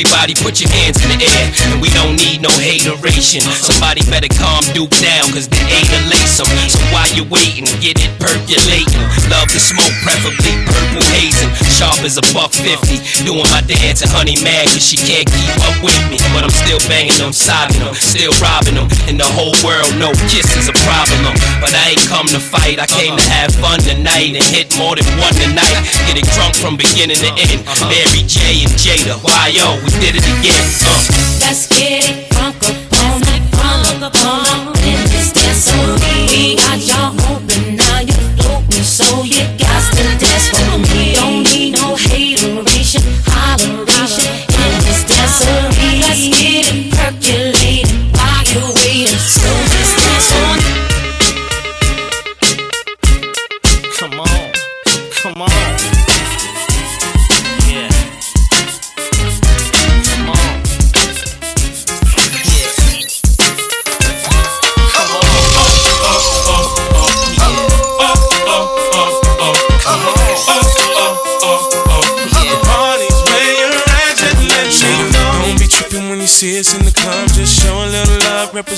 Everybody 0.00 0.32
put 0.32 0.62
your 0.62 0.70
hands 0.72 0.96
in 1.04 1.12
the 1.12 1.20
air. 1.20 1.52
And 1.68 1.76
we 1.76 1.92
no 2.40 2.50
hateration. 2.56 3.44
Somebody 3.44 4.02
better 4.08 4.32
calm 4.32 4.64
Duke 4.72 4.92
down, 4.98 5.28
cause 5.30 5.46
they 5.46 5.60
ain't 5.60 5.92
a 5.92 6.00
lace 6.08 6.40
So, 6.40 6.44
so 6.44 6.80
while 6.90 7.08
you 7.12 7.24
waiting, 7.28 7.68
get 7.84 8.00
it 8.00 8.10
percolating. 8.16 9.04
Love 9.28 9.48
the 9.52 9.60
smoke, 9.60 9.92
preferably 10.00 10.52
purple 10.64 11.04
hazing. 11.12 11.52
Sharp 11.68 12.00
as 12.00 12.16
a 12.16 12.24
buck 12.32 12.50
fifty. 12.50 12.98
Doing 13.24 13.46
my 13.52 13.60
dance 13.68 14.00
and 14.00 14.10
honey 14.10 14.40
mad, 14.40 14.66
cause 14.72 14.84
she 14.84 14.96
can't 14.96 15.28
keep 15.28 15.52
up 15.60 15.76
with 15.84 16.00
me. 16.08 16.18
But 16.32 16.48
I'm 16.48 16.54
still 16.64 16.80
banging 16.88 17.16
them, 17.20 17.32
sobbing 17.36 17.84
them, 17.84 17.94
still 17.94 18.32
robbing 18.40 18.80
them. 18.80 18.88
And 19.06 19.20
the 19.20 19.28
whole 19.36 19.54
world 19.60 19.92
know 20.00 20.12
is 20.32 20.68
a 20.68 20.76
problem. 20.82 21.36
But 21.60 21.76
I 21.76 21.94
ain't 21.94 22.04
come 22.08 22.26
to 22.32 22.40
fight, 22.40 22.80
I 22.80 22.88
came 22.88 23.16
to 23.16 23.26
have 23.28 23.52
fun 23.60 23.80
tonight 23.84 24.32
and 24.32 24.44
hit 24.48 24.72
more 24.80 24.96
than 24.96 25.06
one 25.20 25.34
tonight. 25.36 25.76
Get 26.08 26.16
it 26.16 26.26
drunk 26.32 26.56
from 26.56 26.80
beginning 26.80 27.20
to 27.20 27.30
end. 27.36 27.60
Mary 27.86 28.24
J 28.24 28.64
and 28.64 28.74
Jada, 28.80 29.20
why 29.20 29.52
yo, 29.52 29.76
we 29.84 29.90
did 30.00 30.16
it 30.16 30.24
again. 30.24 30.64
Uh. 30.88 31.00
Let's 31.40 31.66
get 31.66 32.04
it 32.04 32.29
back. 32.58 32.79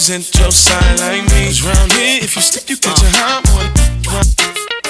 Represent 0.03 0.35
your 0.35 0.51
side 0.51 0.99
like 0.99 1.23
me. 1.31 1.47
round 1.63 1.93
here, 1.95 2.19
if 2.19 2.35
you 2.35 2.43
slip, 2.43 2.67
you 2.67 2.75
catch 2.77 2.99
a 3.07 3.11
hot 3.23 3.47
one. 3.55 3.71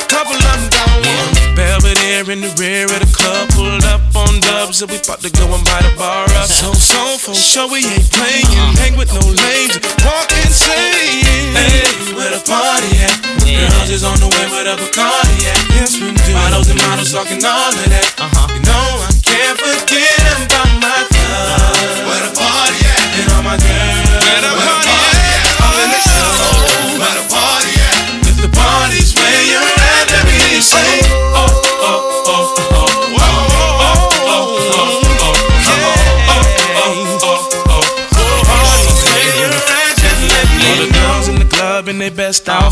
Couple 0.09 0.41
of 0.41 0.57
them 0.57 0.73
down 0.73 1.05
one. 1.05 1.53
Belvedere 1.53 2.25
in 2.33 2.41
the 2.41 2.49
rear 2.57 2.89
of 2.89 2.97
the 2.97 3.11
club, 3.13 3.45
pulled 3.53 3.85
up 3.93 4.01
on 4.17 4.41
dubs, 4.41 4.81
and 4.81 4.89
we 4.89 4.97
about 4.97 5.21
to 5.21 5.29
go 5.29 5.53
and 5.53 5.61
buy 5.69 5.85
the 5.85 5.93
bar 6.01 6.25
up. 6.41 6.49
So, 6.49 6.73
so, 6.73 7.21
for 7.21 7.37
sure, 7.37 7.69
we 7.69 7.85
ain't 7.85 8.09
playing. 8.09 8.73
Hang 8.81 8.97
with 8.97 9.13
no 9.13 9.21
lames, 9.21 9.77
walk 10.01 10.33
insane. 10.33 11.53
Hey, 11.61 12.17
where 12.17 12.33
the 12.33 12.41
party 12.49 12.97
at? 13.05 13.13
Girls 13.45 13.93
is 13.93 14.05
on 14.09 14.17
the 14.17 14.33
way 14.33 14.47
with 14.49 14.65
a 14.65 14.81
Bacardi 14.81 15.39
at. 15.45 15.61
Yes, 15.77 16.01
we 16.01 16.09
do. 16.09 16.33
Models 16.33 16.73
and 16.73 16.81
models 16.89 17.13
talking 17.13 17.45
all 17.45 17.69
of 17.69 17.85
that. 17.93 18.09
Uh-huh. 18.17 18.62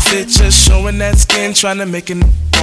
Outfit, 0.01 0.27
just 0.27 0.57
showing 0.67 0.97
that 0.99 1.17
skin, 1.17 1.53
trying 1.53 1.77
to 1.77 1.85
make 1.85 2.09
it 2.09 2.17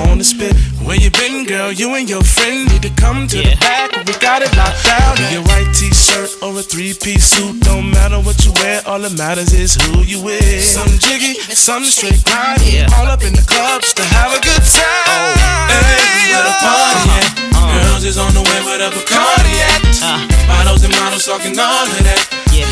on 0.09 0.19
the 0.19 0.25
spit. 0.25 0.55
Where 0.85 0.97
you 0.97 1.11
been, 1.11 1.47
girl? 1.47 1.73
You 1.73 1.95
and 1.95 2.09
your 2.09 2.23
friend 2.23 2.69
need 2.71 2.83
to 2.83 2.91
come 2.91 3.27
to 3.29 3.37
the 3.37 3.57
back. 3.61 3.93
We 4.07 4.13
got 4.19 4.43
it 4.43 4.55
locked 4.57 4.85
down. 4.85 5.19
In 5.19 5.33
your 5.33 5.43
white 5.43 5.73
t-shirt 5.75 6.31
or 6.43 6.59
a 6.59 6.63
three-piece 6.63 7.25
suit, 7.25 7.61
don't 7.61 7.91
matter 7.91 8.19
what 8.21 8.45
you 8.45 8.53
wear. 8.63 8.83
All 8.87 9.01
that 9.01 9.17
matters 9.17 9.53
is 9.53 9.75
who 9.75 10.03
you 10.03 10.23
with. 10.23 10.65
Some 10.65 10.89
jiggy, 10.99 11.35
some 11.55 11.85
straight 11.85 12.25
grind. 12.25 12.61
All 12.95 13.07
up 13.07 13.23
in 13.23 13.33
the 13.35 13.45
club 13.47 13.83
just 13.83 13.97
to 13.97 14.05
have 14.05 14.33
a 14.33 14.41
good 14.41 14.63
time. 14.63 15.07
Oh, 15.07 15.69
hey, 15.71 16.33
where 16.33 16.45
the 16.45 16.55
party 16.59 17.43
at? 17.43 17.48
Uh. 17.59 17.75
Girls 17.83 18.05
is 18.07 18.19
on 18.19 18.31
the 18.35 18.43
way 18.43 18.61
with 18.63 18.81
a 18.81 18.91
Bacardi 18.95 19.55
at. 19.59 19.83
Uh. 19.99 20.23
Models 20.47 20.85
and 20.87 20.95
models 20.95 21.27
talking 21.27 21.59
all 21.59 21.87
of 21.87 21.99
that. 22.07 22.23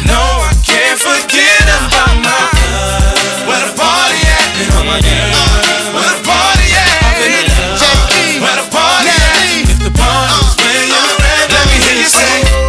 No, 0.07 0.23
I 0.47 0.55
can't 0.63 0.99
forget 0.99 1.67
about 1.67 2.15
my 2.23 2.43
club. 2.55 3.51
Where 3.51 3.63
the 3.67 3.75
party 3.75 4.23
at? 4.23 4.47
And 4.63 4.71
all 4.79 4.87
my 4.87 4.99
girls. 5.03 5.91
Where 5.95 6.11
the 6.15 6.23
party 6.23 6.69
at? 6.75 6.87
Up 7.07 7.19
in 7.23 7.47
the. 7.51 7.59
Where 8.43 8.57
the 8.63 8.67
party 8.71 9.11
at? 9.11 9.67
If 9.67 9.79
the 9.83 9.93
party's 9.95 10.55
where 10.59 10.85
you're 10.87 11.19
at, 11.23 11.47
let 11.51 11.65
me 11.67 11.77
hear 11.83 11.97
you 12.03 12.09
say, 12.11 12.66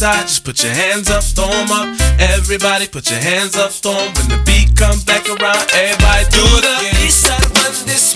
side, 0.00 0.26
just 0.28 0.44
put 0.44 0.62
your 0.64 0.72
hands 0.72 1.10
up, 1.10 1.22
throw 1.22 1.44
'em 1.44 1.70
up. 1.70 1.88
Everybody 2.18 2.86
put 2.88 3.10
your 3.10 3.20
hands 3.20 3.54
up, 3.54 3.70
throw 3.70 3.92
'em. 3.92 4.14
When 4.14 4.28
the 4.28 4.38
beat 4.48 4.74
comes 4.74 5.04
back 5.04 5.28
around, 5.28 5.60
everybody 5.74 6.24
do 6.30 6.44
the. 6.64 7.04
East 7.04 7.20
side 7.20 7.50
run 7.58 7.74
this 7.84 8.09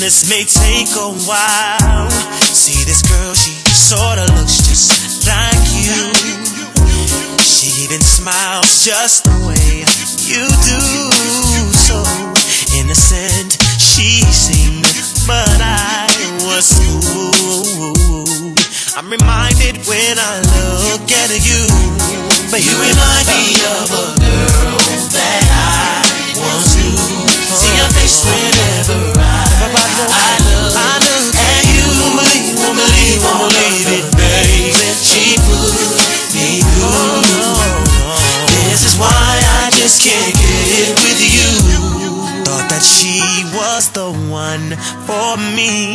this 0.00 0.30
may 0.30 0.44
take 0.44 0.88
a 0.96 1.12
while. 1.28 2.10
See 2.56 2.84
this 2.88 3.02
girl, 3.04 3.34
she 3.34 3.52
sorta 3.68 4.24
looks 4.32 4.64
just 4.64 5.28
like 5.28 5.66
you. 5.76 6.08
She 7.44 7.84
even 7.84 8.00
smiles 8.00 8.80
just 8.82 9.24
the 9.24 9.36
way 9.44 9.84
you 10.24 10.48
do. 10.48 10.80
So 11.84 12.00
innocent 12.80 13.60
she 13.76 14.24
seemed, 14.32 14.88
but 15.28 15.60
I 15.60 16.08
was 16.48 16.72
fooled. 16.80 18.56
I'm 18.96 19.10
reminded 19.10 19.84
when 19.84 20.16
I 20.16 20.40
look 20.88 21.12
at 21.12 21.28
you. 21.44 21.62
But 22.48 22.64
you 22.64 22.72
remind 22.72 23.26
me 23.28 23.52
of 23.68 23.90
a 23.92 24.06
girl 24.16 24.80
that 25.12 25.44
I 25.44 26.08
once 26.40 26.72
knew. 26.78 26.96
See 27.52 27.76
your 27.76 27.90
face 27.92 28.24
whenever. 28.24 29.19
won't 33.20 33.52
leave 33.52 33.88
it, 34.00 34.06
baby. 34.16 34.72
She 35.00 35.36
put 35.44 35.72
me 36.34 36.64
through. 36.64 37.20
This 38.70 38.82
is 38.86 38.96
why 38.98 39.12
I 39.60 39.70
just 39.70 40.00
can't 40.00 40.34
get 40.34 40.66
it 40.80 40.94
with 40.96 41.20
you. 41.20 41.48
Thought 42.44 42.68
that 42.70 42.82
she 42.82 43.20
was 43.52 43.90
the 43.92 44.10
one 44.30 44.76
for 45.04 45.36
me. 45.56 45.92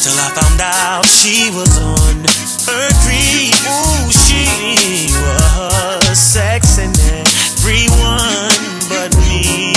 Till 0.00 0.16
I 0.16 0.28
found 0.36 0.60
out 0.60 1.06
she 1.06 1.50
was 1.52 1.72
on 1.78 2.24
her 2.68 2.88
creep. 3.04 3.56
Ooh, 3.64 4.10
she 4.12 5.08
was 5.16 6.18
sexing 6.18 6.92
everyone 7.24 8.52
but 8.88 9.14
me. 9.16 9.74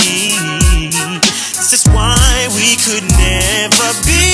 This 1.54 1.72
is 1.72 1.84
why 1.92 2.48
we 2.56 2.76
could 2.76 3.04
never 3.16 3.88
be. 4.04 4.33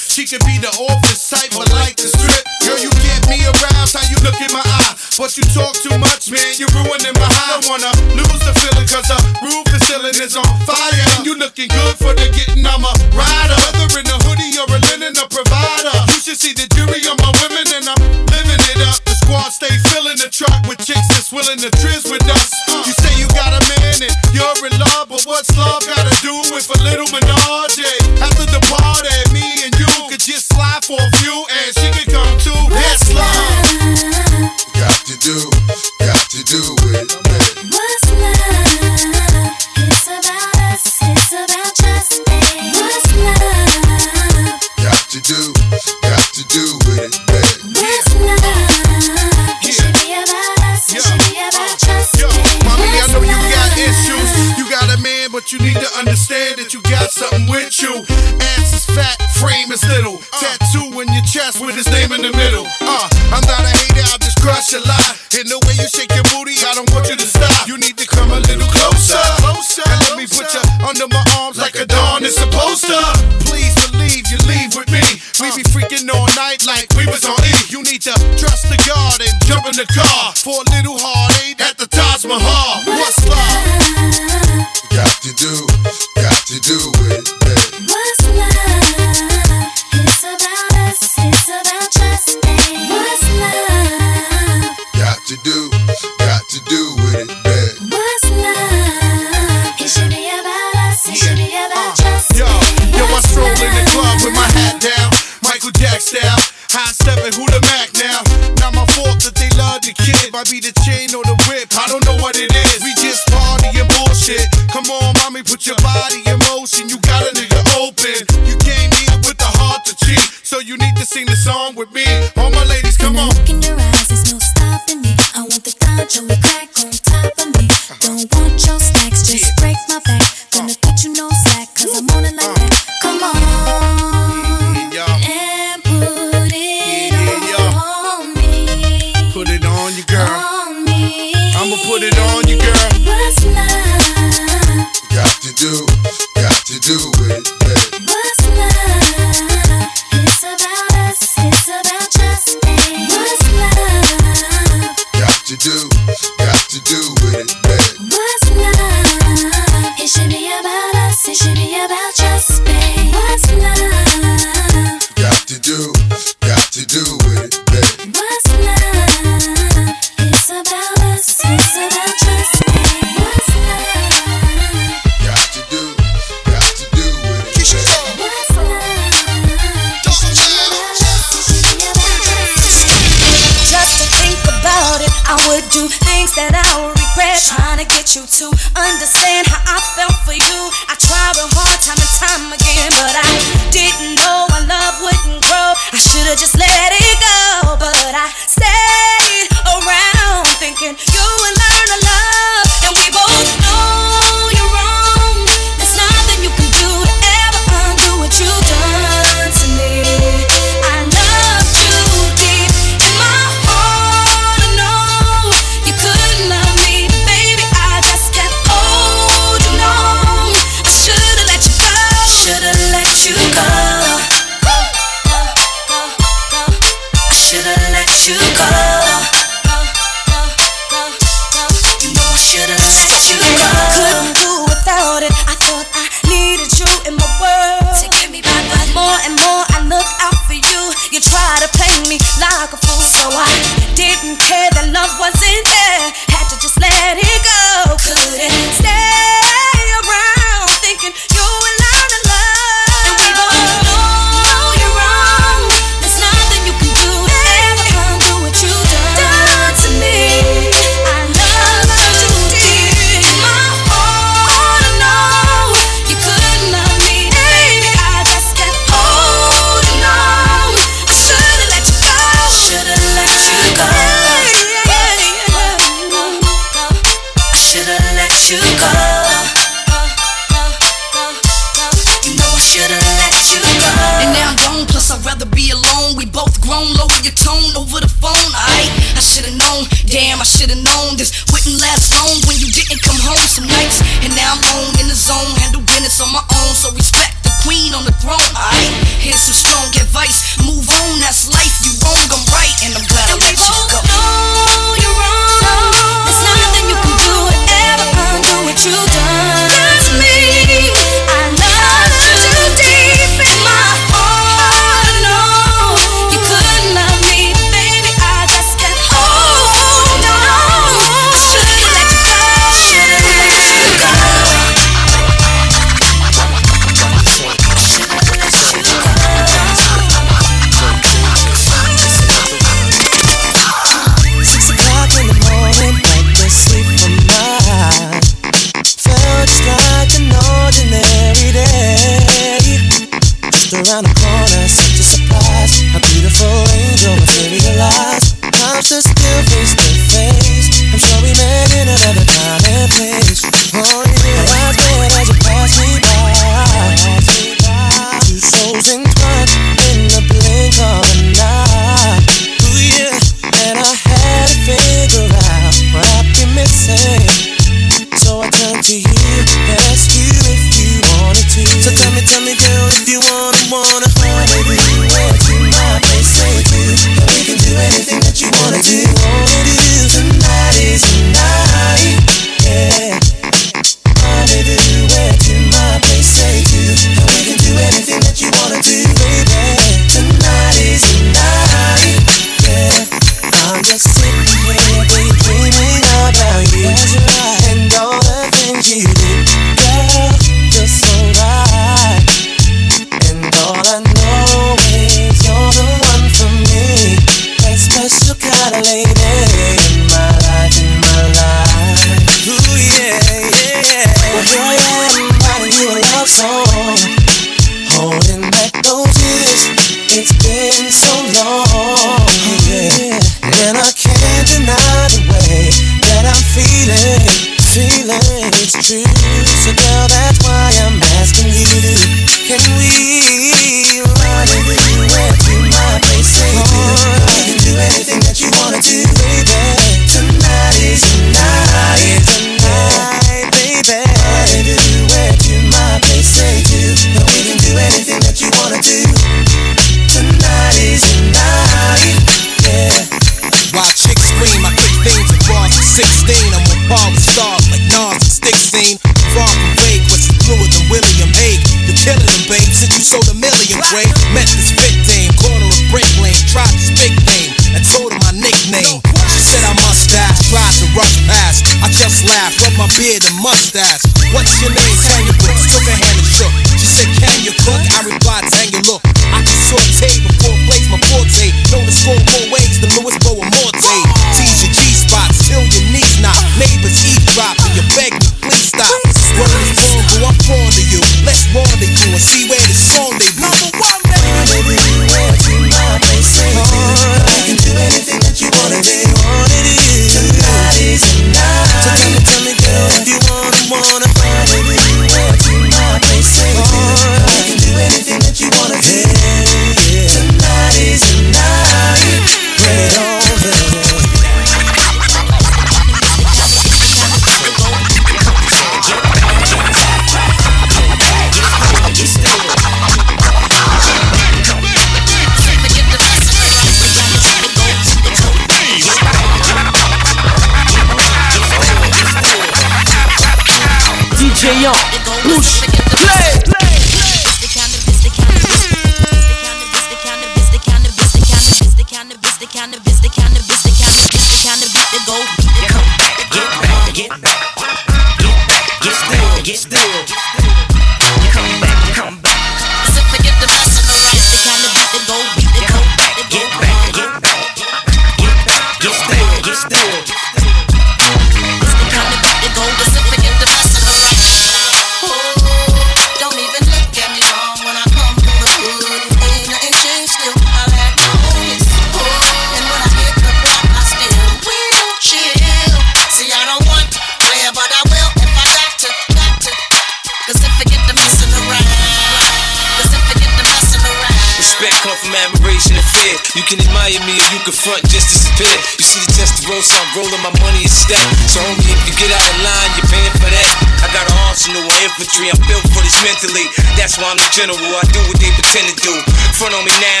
mentally. 596.22 596.46
That's 596.78 596.98
why 597.02 597.10
I'm 597.10 597.18
the 597.18 597.26
general, 597.34 597.58
I 597.58 597.82
do 597.90 597.98
what 598.06 598.18
they 598.22 598.30
pretend 598.30 598.70
to 598.70 598.76
do. 598.78 598.94
Front 599.34 599.58
on 599.58 599.66
me 599.66 599.74
now, 599.82 600.00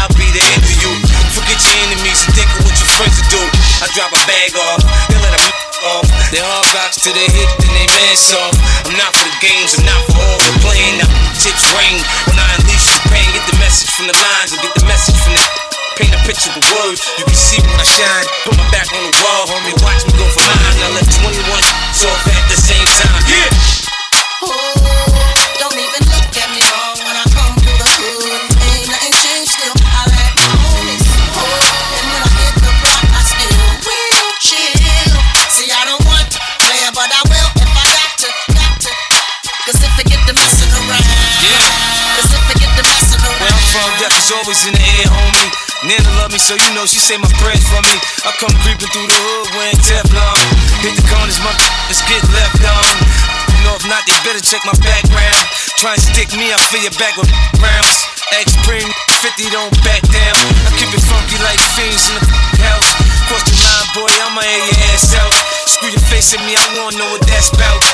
I'll 0.00 0.12
be 0.16 0.24
the 0.32 0.40
end 0.40 0.64
of 0.64 0.74
you. 0.80 0.92
Forget 1.36 1.60
your 1.60 1.76
enemies 1.84 2.24
and 2.24 2.32
think 2.32 2.48
of 2.56 2.64
what 2.64 2.72
your 2.80 2.88
friends 2.96 3.20
will 3.20 3.28
do. 3.36 3.42
I 3.84 3.86
drop 3.92 4.08
a 4.08 4.20
bag 4.24 4.56
off, 4.56 4.80
they 5.12 5.20
let 5.20 5.36
them 5.36 5.44
off. 5.92 6.08
They 6.32 6.40
hard 6.40 6.64
rocks 6.72 7.04
till 7.04 7.12
they 7.12 7.28
hit, 7.28 7.48
then 7.60 7.72
they 7.76 7.84
man 7.84 8.16
soft. 8.16 8.56
I'm 8.88 8.96
not 8.96 9.12
for 9.12 9.28
the 9.28 9.36
games, 9.44 9.76
I'm 9.76 9.84
not 9.84 10.00
for 10.08 10.16
all 10.16 10.40
the 10.40 10.52
playing. 10.64 11.04
Now 11.04 11.10
tips 11.36 11.68
rain 11.76 12.00
when 12.32 12.40
I 12.40 12.48
unleash 12.56 12.88
the 12.88 13.04
pain. 13.12 13.28
Get 13.36 13.44
the 13.44 13.56
message 13.60 13.92
from 13.92 14.08
the 14.08 14.16
lines 14.16 14.56
and 14.56 14.60
get 14.64 14.72
the 14.72 14.88
message 14.88 15.20
from 15.20 15.36
the 15.36 15.44
paint 16.00 16.16
a 16.16 16.20
picture 16.24 16.48
with 16.56 16.64
words. 16.80 17.04
You 17.20 17.28
can 17.28 17.36
see 17.36 17.60
when 17.60 17.76
I 17.76 17.84
shine. 17.84 18.24
Put 18.48 18.56
my 18.56 18.64
back 18.72 18.88
on 18.88 19.04
the 19.04 19.12
wall, 19.20 19.52
homie. 19.52 19.76
Watch 19.84 20.06
me 20.08 20.16
go 20.16 20.24
for 20.32 20.40
mine. 20.48 20.80
Now 20.80 20.96
let 20.96 21.04
21 21.12 21.44
off 22.08 22.27
always 44.48 44.64
in 44.64 44.72
the 44.72 44.80
air, 45.04 45.08
homie. 45.12 45.52
Nana 45.84 46.08
love 46.16 46.32
me, 46.32 46.40
so 46.40 46.56
you 46.56 46.72
know 46.72 46.88
she 46.88 46.96
say 46.96 47.20
my 47.20 47.28
prayers 47.36 47.60
for 47.68 47.84
me. 47.84 47.96
I 48.24 48.32
come 48.40 48.48
creeping 48.64 48.88
through 48.88 49.04
the 49.04 49.18
hood 49.20 49.52
wearing 49.52 49.76
Teflon. 49.84 50.40
Hit 50.80 50.96
the 50.96 51.04
corners, 51.04 51.36
my 51.44 51.52
let's 51.92 52.00
get 52.08 52.24
left 52.32 52.56
on. 52.64 52.96
You 53.52 53.60
know 53.68 53.76
if 53.76 53.84
not, 53.84 54.08
they 54.08 54.16
better 54.24 54.40
check 54.40 54.64
my 54.64 54.72
background. 54.80 55.44
Try 55.76 56.00
and 56.00 56.00
stick 56.00 56.32
me, 56.32 56.48
I 56.48 56.56
fill 56.72 56.80
your 56.80 56.96
back 56.96 57.20
with 57.20 57.28
rounds. 57.60 58.08
X 58.40 58.56
Prem 58.64 58.88
50 59.20 59.52
don't 59.52 59.68
back 59.84 60.00
down. 60.08 60.40
I 60.64 60.72
keep 60.80 60.96
it 60.96 61.04
funky 61.04 61.36
like 61.44 61.60
fiends 61.76 62.08
in 62.08 62.16
the 62.16 62.64
house. 62.72 62.88
Cross 63.28 63.52
the 63.52 63.54
line, 63.60 63.88
boy, 64.00 64.08
I'ma 64.24 64.40
air 64.40 64.64
your 64.64 64.80
ass 64.96 65.12
out. 65.12 65.34
Screw 65.68 65.92
your 65.92 66.04
face 66.08 66.32
at 66.32 66.40
me, 66.48 66.56
I 66.56 66.64
wanna 66.72 66.96
know 66.96 67.08
what 67.12 67.20
that's 67.28 67.52
about. 67.52 67.84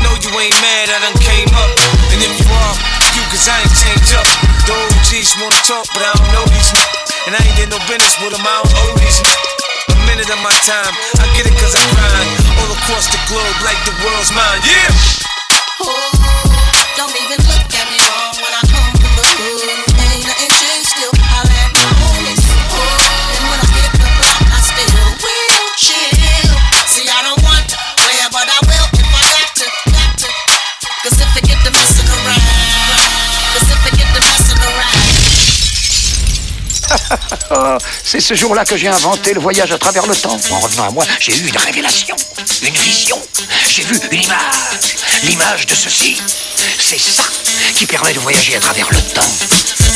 No, 0.00 0.16
you 0.24 0.32
ain't 0.40 0.56
mad, 0.64 0.88
I 0.88 1.04
done 1.04 1.20
came 1.20 1.52
up. 1.52 1.68
And 2.16 2.24
if 2.24 2.32
you 2.40 2.48
are, 2.48 2.74
you, 2.96 3.01
cause 3.32 3.48
I 3.48 3.56
ain't 3.64 3.74
changed 3.80 4.12
up. 4.14 4.28
The 4.68 4.74
OGs 4.76 5.30
wanna 5.40 5.56
talk, 5.64 5.86
but 5.96 6.02
I 6.04 6.12
don't 6.20 6.30
know 6.36 6.44
these 6.52 6.70
n- 6.76 6.84
And 7.26 7.32
I 7.34 7.40
ain't 7.40 7.56
did 7.56 7.70
no 7.72 7.78
business 7.88 8.14
with 8.20 8.32
them, 8.36 8.44
I 8.44 8.52
don't 8.60 8.74
owe 8.84 8.94
these 9.00 9.20
n- 9.24 9.96
A 9.96 9.96
minute 10.06 10.28
of 10.28 10.40
my 10.44 10.52
time, 10.68 10.92
I 11.18 11.24
get 11.36 11.46
it 11.48 11.56
cause 11.56 11.74
I 11.74 11.84
grind. 11.96 12.28
All 12.60 12.70
across 12.76 13.08
the 13.08 13.18
globe 13.32 13.56
like 13.64 13.80
the 13.88 13.94
world's 14.04 14.32
mine, 14.36 14.60
yeah! 14.68 14.92
Oh, 15.80 16.12
don't 16.96 17.14
even 17.16 17.40
look 17.48 17.66
at 17.72 17.86
me 17.90 17.98
wrong 18.06 18.34
when 18.36 18.52
I 18.52 18.62
come 18.68 18.88
through 19.00 19.16
the 19.16 19.26
hood. 19.40 19.81
C'est 38.04 38.20
ce 38.20 38.34
jour-là 38.34 38.64
que 38.64 38.76
j'ai 38.76 38.88
inventé 38.88 39.34
le 39.34 39.40
voyage 39.40 39.72
à 39.72 39.78
travers 39.78 40.06
le 40.06 40.16
temps. 40.16 40.38
En 40.50 40.60
revenant 40.60 40.88
à 40.88 40.90
moi, 40.90 41.04
j'ai 41.20 41.36
eu 41.36 41.48
une 41.48 41.56
révélation, 41.56 42.16
une 42.62 42.74
vision. 42.74 43.20
J'ai 43.68 43.82
vu 43.82 43.98
une 44.10 44.22
image, 44.22 44.96
l'image 45.24 45.66
de 45.66 45.74
ceci. 45.74 46.20
C'est 46.78 46.98
ça 46.98 47.24
qui 47.74 47.86
permet 47.86 48.12
de 48.12 48.20
voyager 48.20 48.56
à 48.56 48.60
travers 48.60 48.88
le 48.90 49.00
temps. 49.14 49.91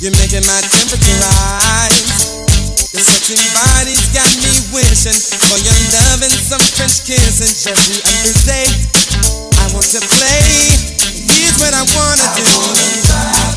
You're 0.00 0.14
making 0.14 0.46
my 0.46 0.60
temperature 0.62 1.18
rise. 1.26 2.38
Your 2.94 3.02
sexy 3.02 3.34
body's 3.50 4.06
got 4.14 4.30
me 4.38 4.54
wishing 4.70 5.10
for 5.10 5.58
your 5.58 5.74
love 5.90 6.22
and 6.22 6.30
some 6.30 6.62
French 6.78 7.02
kissing 7.02 7.50
the 7.66 7.98
other 8.06 8.34
day. 8.46 8.70
I 9.58 9.66
want 9.74 9.90
to 9.90 9.98
play. 9.98 10.78
Here's 11.26 11.58
what 11.58 11.74
I 11.74 11.82
wanna 11.98 12.30
do. 12.38 13.47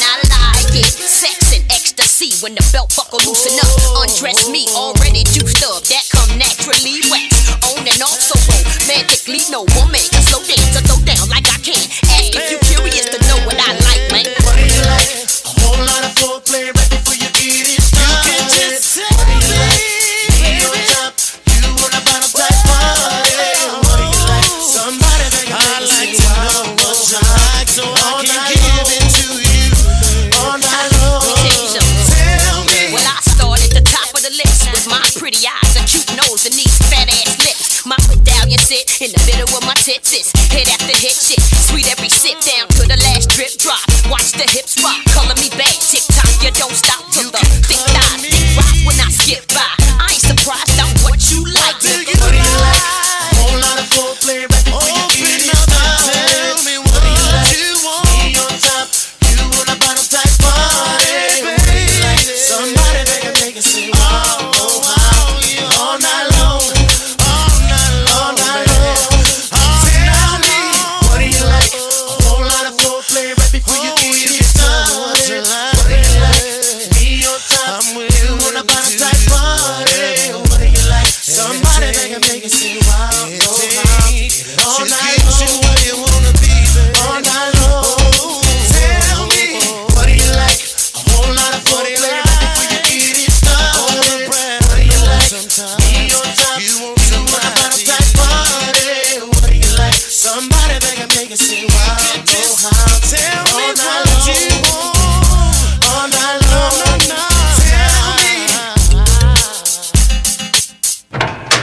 analyze 0.00 0.72
it. 0.74 0.86
Sex 0.86 1.56
and 1.56 1.64
ecstasy 1.72 2.32
when 2.42 2.54
the 2.54 2.64
belt 2.72 2.92
buckle 2.96 3.20
loosen 3.24 3.56
up. 3.60 3.76
Undress 4.04 4.48
me, 4.48 4.66
already 4.74 5.24
juiced 5.32 5.64
up. 5.64 5.82
That 5.88 6.04
come 6.12 6.38
naturally. 6.38 7.00
Wax 7.08 7.48
on 7.72 7.86
and 7.86 8.02
off 8.02 8.20
so 8.20 8.36
romantically, 8.50 9.42
no 9.50 9.64
woman 9.78 10.04
tits 39.86 40.10
is 40.18 40.32
hit 40.50 40.66
after 40.66 40.98
hit 40.98 41.14
shit. 41.14 41.38
Sweet 41.38 41.86
every 41.86 42.08
sip 42.08 42.34
down 42.42 42.66
to 42.74 42.82
the 42.90 42.98
last 43.06 43.30
drip 43.30 43.54
drop. 43.62 43.86
Watch 44.10 44.32
the 44.32 44.42
hips 44.42 44.74
rock, 44.82 44.98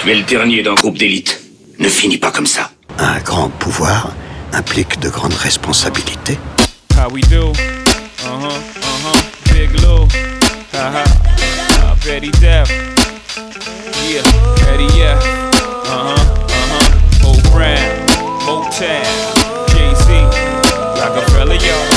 Tu 0.04 0.12
es 0.12 0.16
le 0.16 0.24
dernier 0.24 0.62
d'un 0.62 0.74
groupe 0.74 0.98
d'élite. 0.98 1.40
Ne 1.80 1.88
finis 1.88 2.18
pas 2.18 2.30
comme 2.30 2.46
ça. 2.46 2.72
Un 3.00 3.20
grand 3.20 3.48
pouvoir 3.48 4.12
implique 4.52 5.00
de 5.00 5.08
grandes 5.08 5.34
responsabilités. 5.34 6.38
How 6.98 7.10
we 7.10 7.22
do? 7.30 7.52
Uh 7.52 7.54
huh, 8.28 8.48
uh 8.48 8.86
huh. 9.06 9.54
Big 9.54 9.72
Lou. 9.80 10.06
Ha 10.74 10.92
ha. 10.92 11.04
Uh, 11.06 11.96
Betty 12.04 12.32
Depp. 12.42 12.68
Yeah, 14.10 14.24
Eddie 14.74 14.94
yeah. 14.94 15.18
Uh 15.86 16.04
huh, 16.04 16.16
uh 16.18 16.66
huh. 16.74 17.28
Old 17.28 17.42
Brown. 17.54 17.80
Motown. 18.46 19.06
Jay 19.70 19.96
Z. 19.96 20.12
Rockefeller, 21.00 21.56
y'all. 21.56 21.88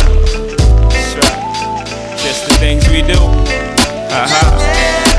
That's 0.91 1.17
right. 1.17 2.19
Just 2.23 2.49
the 2.49 2.55
things 2.61 2.89
we 2.89 3.03
do. 3.03 3.19
Ha 4.11 4.29
ha. 4.31 5.16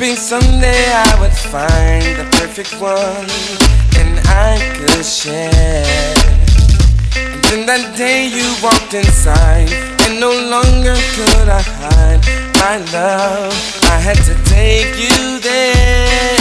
Hoping 0.00 0.16
someday 0.16 0.92
I 0.94 1.20
would 1.20 1.30
find 1.30 2.02
the 2.16 2.24
perfect 2.38 2.72
one, 2.80 3.28
and 4.00 4.18
I 4.28 4.56
could 4.74 5.04
share. 5.04 5.44
And 7.14 7.44
then 7.44 7.66
that 7.66 7.98
day 7.98 8.24
you 8.26 8.48
walked 8.62 8.94
inside, 8.94 9.70
and 10.08 10.18
no 10.18 10.32
longer 10.32 10.96
could 11.12 11.48
I 11.50 11.60
hide 11.60 12.24
my 12.56 12.78
love. 12.96 13.52
I 13.92 14.00
had 14.00 14.16
to 14.24 14.34
take 14.48 14.96
you 14.96 15.38
there. 15.40 16.38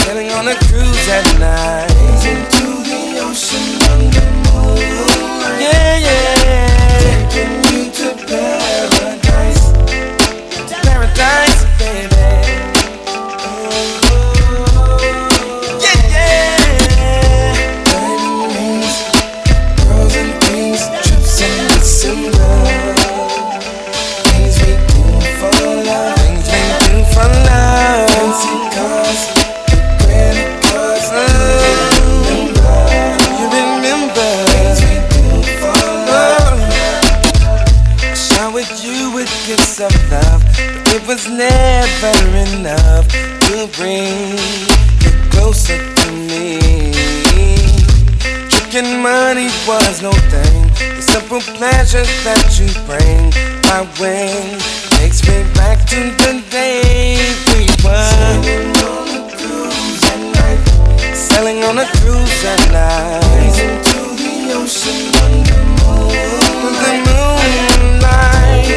Sailing 0.00 0.30
on 0.30 0.48
a 0.48 0.54
cruise 0.54 1.08
at 1.10 1.38
night. 1.38 1.95
Money 49.06 49.46
was 49.70 50.02
no 50.02 50.10
thing. 50.34 50.62
The 50.96 51.02
simple 51.14 51.42
pleasures 51.58 52.10
that 52.26 52.58
you 52.58 52.66
bring 52.90 53.30
my 53.70 53.82
way 54.02 54.34
takes 54.98 55.22
me 55.28 55.38
back 55.54 55.78
to 55.94 56.00
the 56.22 56.32
day 56.50 57.14
we 57.54 57.62
were 57.86 58.02
sailing 61.14 61.62
on 61.70 61.78
a 61.78 61.86
cruise 61.98 62.42
at 62.52 62.60
night. 62.74 63.56
Into 63.66 64.00
the 64.22 64.34
ocean 64.58 64.98
under 65.24 65.60
the 66.82 66.92
moonlight. 67.06 68.68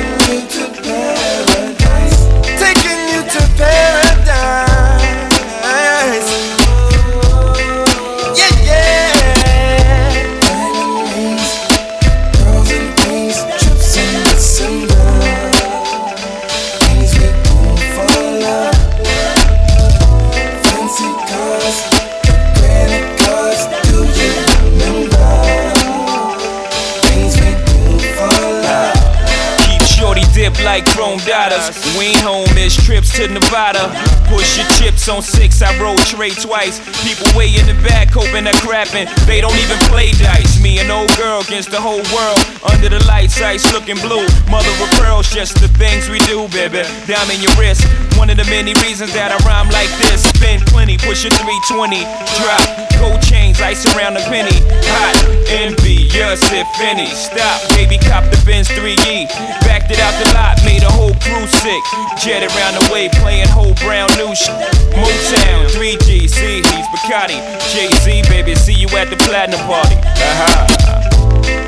Dollars. 31.49 31.97
We 31.97 32.05
ain't 32.05 32.21
home, 32.21 32.47
miss 32.55 32.75
trips 32.75 33.11
to 33.17 33.27
Nevada. 33.27 34.18
Push 34.29 34.61
your 34.61 34.67
chips 34.77 35.09
on 35.09 35.21
six, 35.21 35.61
I 35.61 35.73
roll 35.81 35.97
trade 35.97 36.37
twice. 36.37 36.77
People 37.01 37.25
way 37.35 37.49
in 37.49 37.65
the 37.65 37.73
back 37.81 38.13
hoping 38.13 38.45
they're 38.45 38.61
crapping. 38.61 39.09
They 39.25 39.41
don't 39.41 39.57
even 39.57 39.77
play 39.89 40.11
dice. 40.11 40.61
Me 40.61 40.77
and 40.77 40.91
old 40.91 41.09
girl 41.17 41.41
against 41.41 41.71
the 41.71 41.81
whole 41.81 42.05
world. 42.13 42.39
Under 42.61 42.89
the 42.89 43.03
lights, 43.05 43.41
ice 43.41 43.65
looking 43.73 43.97
blue. 43.97 44.29
Mother 44.49 44.69
of 44.69 44.89
pearls, 45.01 45.29
just 45.33 45.57
the 45.59 45.67
things 45.81 46.09
we 46.09 46.19
do, 46.29 46.47
baby. 46.49 46.85
Diamond 47.09 47.41
in 47.41 47.41
your 47.41 47.55
wrist. 47.57 47.81
One 48.21 48.29
of 48.29 48.37
the 48.37 48.45
many 48.45 48.73
reasons 48.85 49.13
that 49.13 49.33
I 49.33 49.37
rhyme 49.47 49.71
like 49.73 49.89
this. 49.97 50.21
Spend 50.29 50.61
plenty, 50.67 50.97
push 50.97 51.25
your 51.25 51.33
320. 51.33 52.05
Drop 52.37 52.89
gold 52.99 53.21
chains, 53.23 53.59
ice 53.61 53.87
around 53.95 54.13
the 54.13 54.23
penny. 54.27 54.59
Hot, 54.91 55.15
envious 55.47 56.43
if 56.51 56.67
any. 56.83 57.07
Stop, 57.15 57.63
baby, 57.73 57.97
cop 57.97 58.27
the 58.27 58.37
Benz 58.45 58.67
3E. 58.67 59.31
Backed 59.63 59.89
it 59.89 59.99
out 59.99 60.13
the 60.19 60.27
lot, 60.35 60.59
made 60.67 60.83
a 60.83 60.91
whole 60.91 61.15
crew 61.23 61.47
sick. 61.47 61.81
Jet 62.19 62.43
around 62.43 62.75
the 62.75 62.85
way, 62.91 63.07
playing 63.23 63.47
whole 63.47 63.73
brown 63.79 64.11
new 64.19 64.35
shit. 64.35 64.55
Motown, 64.91 65.65
3G, 65.71 66.27
C, 66.27 66.55
he's 66.57 66.87
Bacardi. 66.91 67.39
Jay 67.71 67.89
Z, 68.03 68.23
baby, 68.29 68.53
see 68.55 68.73
you 68.73 68.87
at 68.97 69.09
the 69.09 69.15
platinum 69.15 69.59
party. 69.61 69.95
Uh-huh. 69.95 70.67
Aha. 70.81 70.99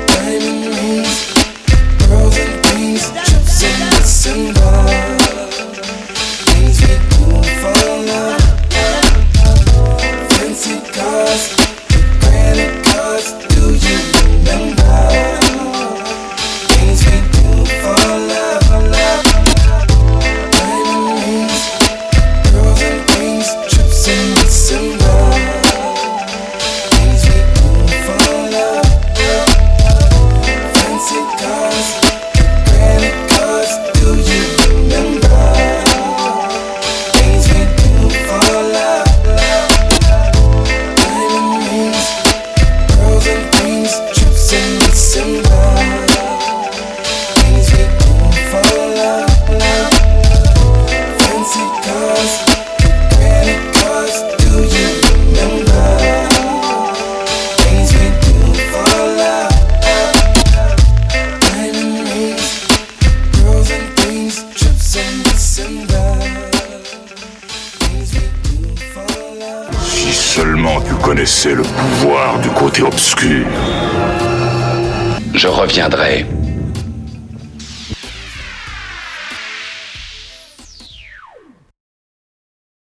Diamond 0.06 0.66
rings, 0.76 1.32
and 2.10 2.66
things, 2.66 3.10
trips 3.24 3.62
in 3.62 3.78
December. 3.90 4.60
Things 4.60 5.11
connaissais 71.32 71.54
le 71.54 71.62
pouvoir 71.62 72.38
du 72.40 72.48
côté 72.50 72.82
obscur. 72.82 73.46
Je 75.34 75.48
reviendrai 75.48 76.26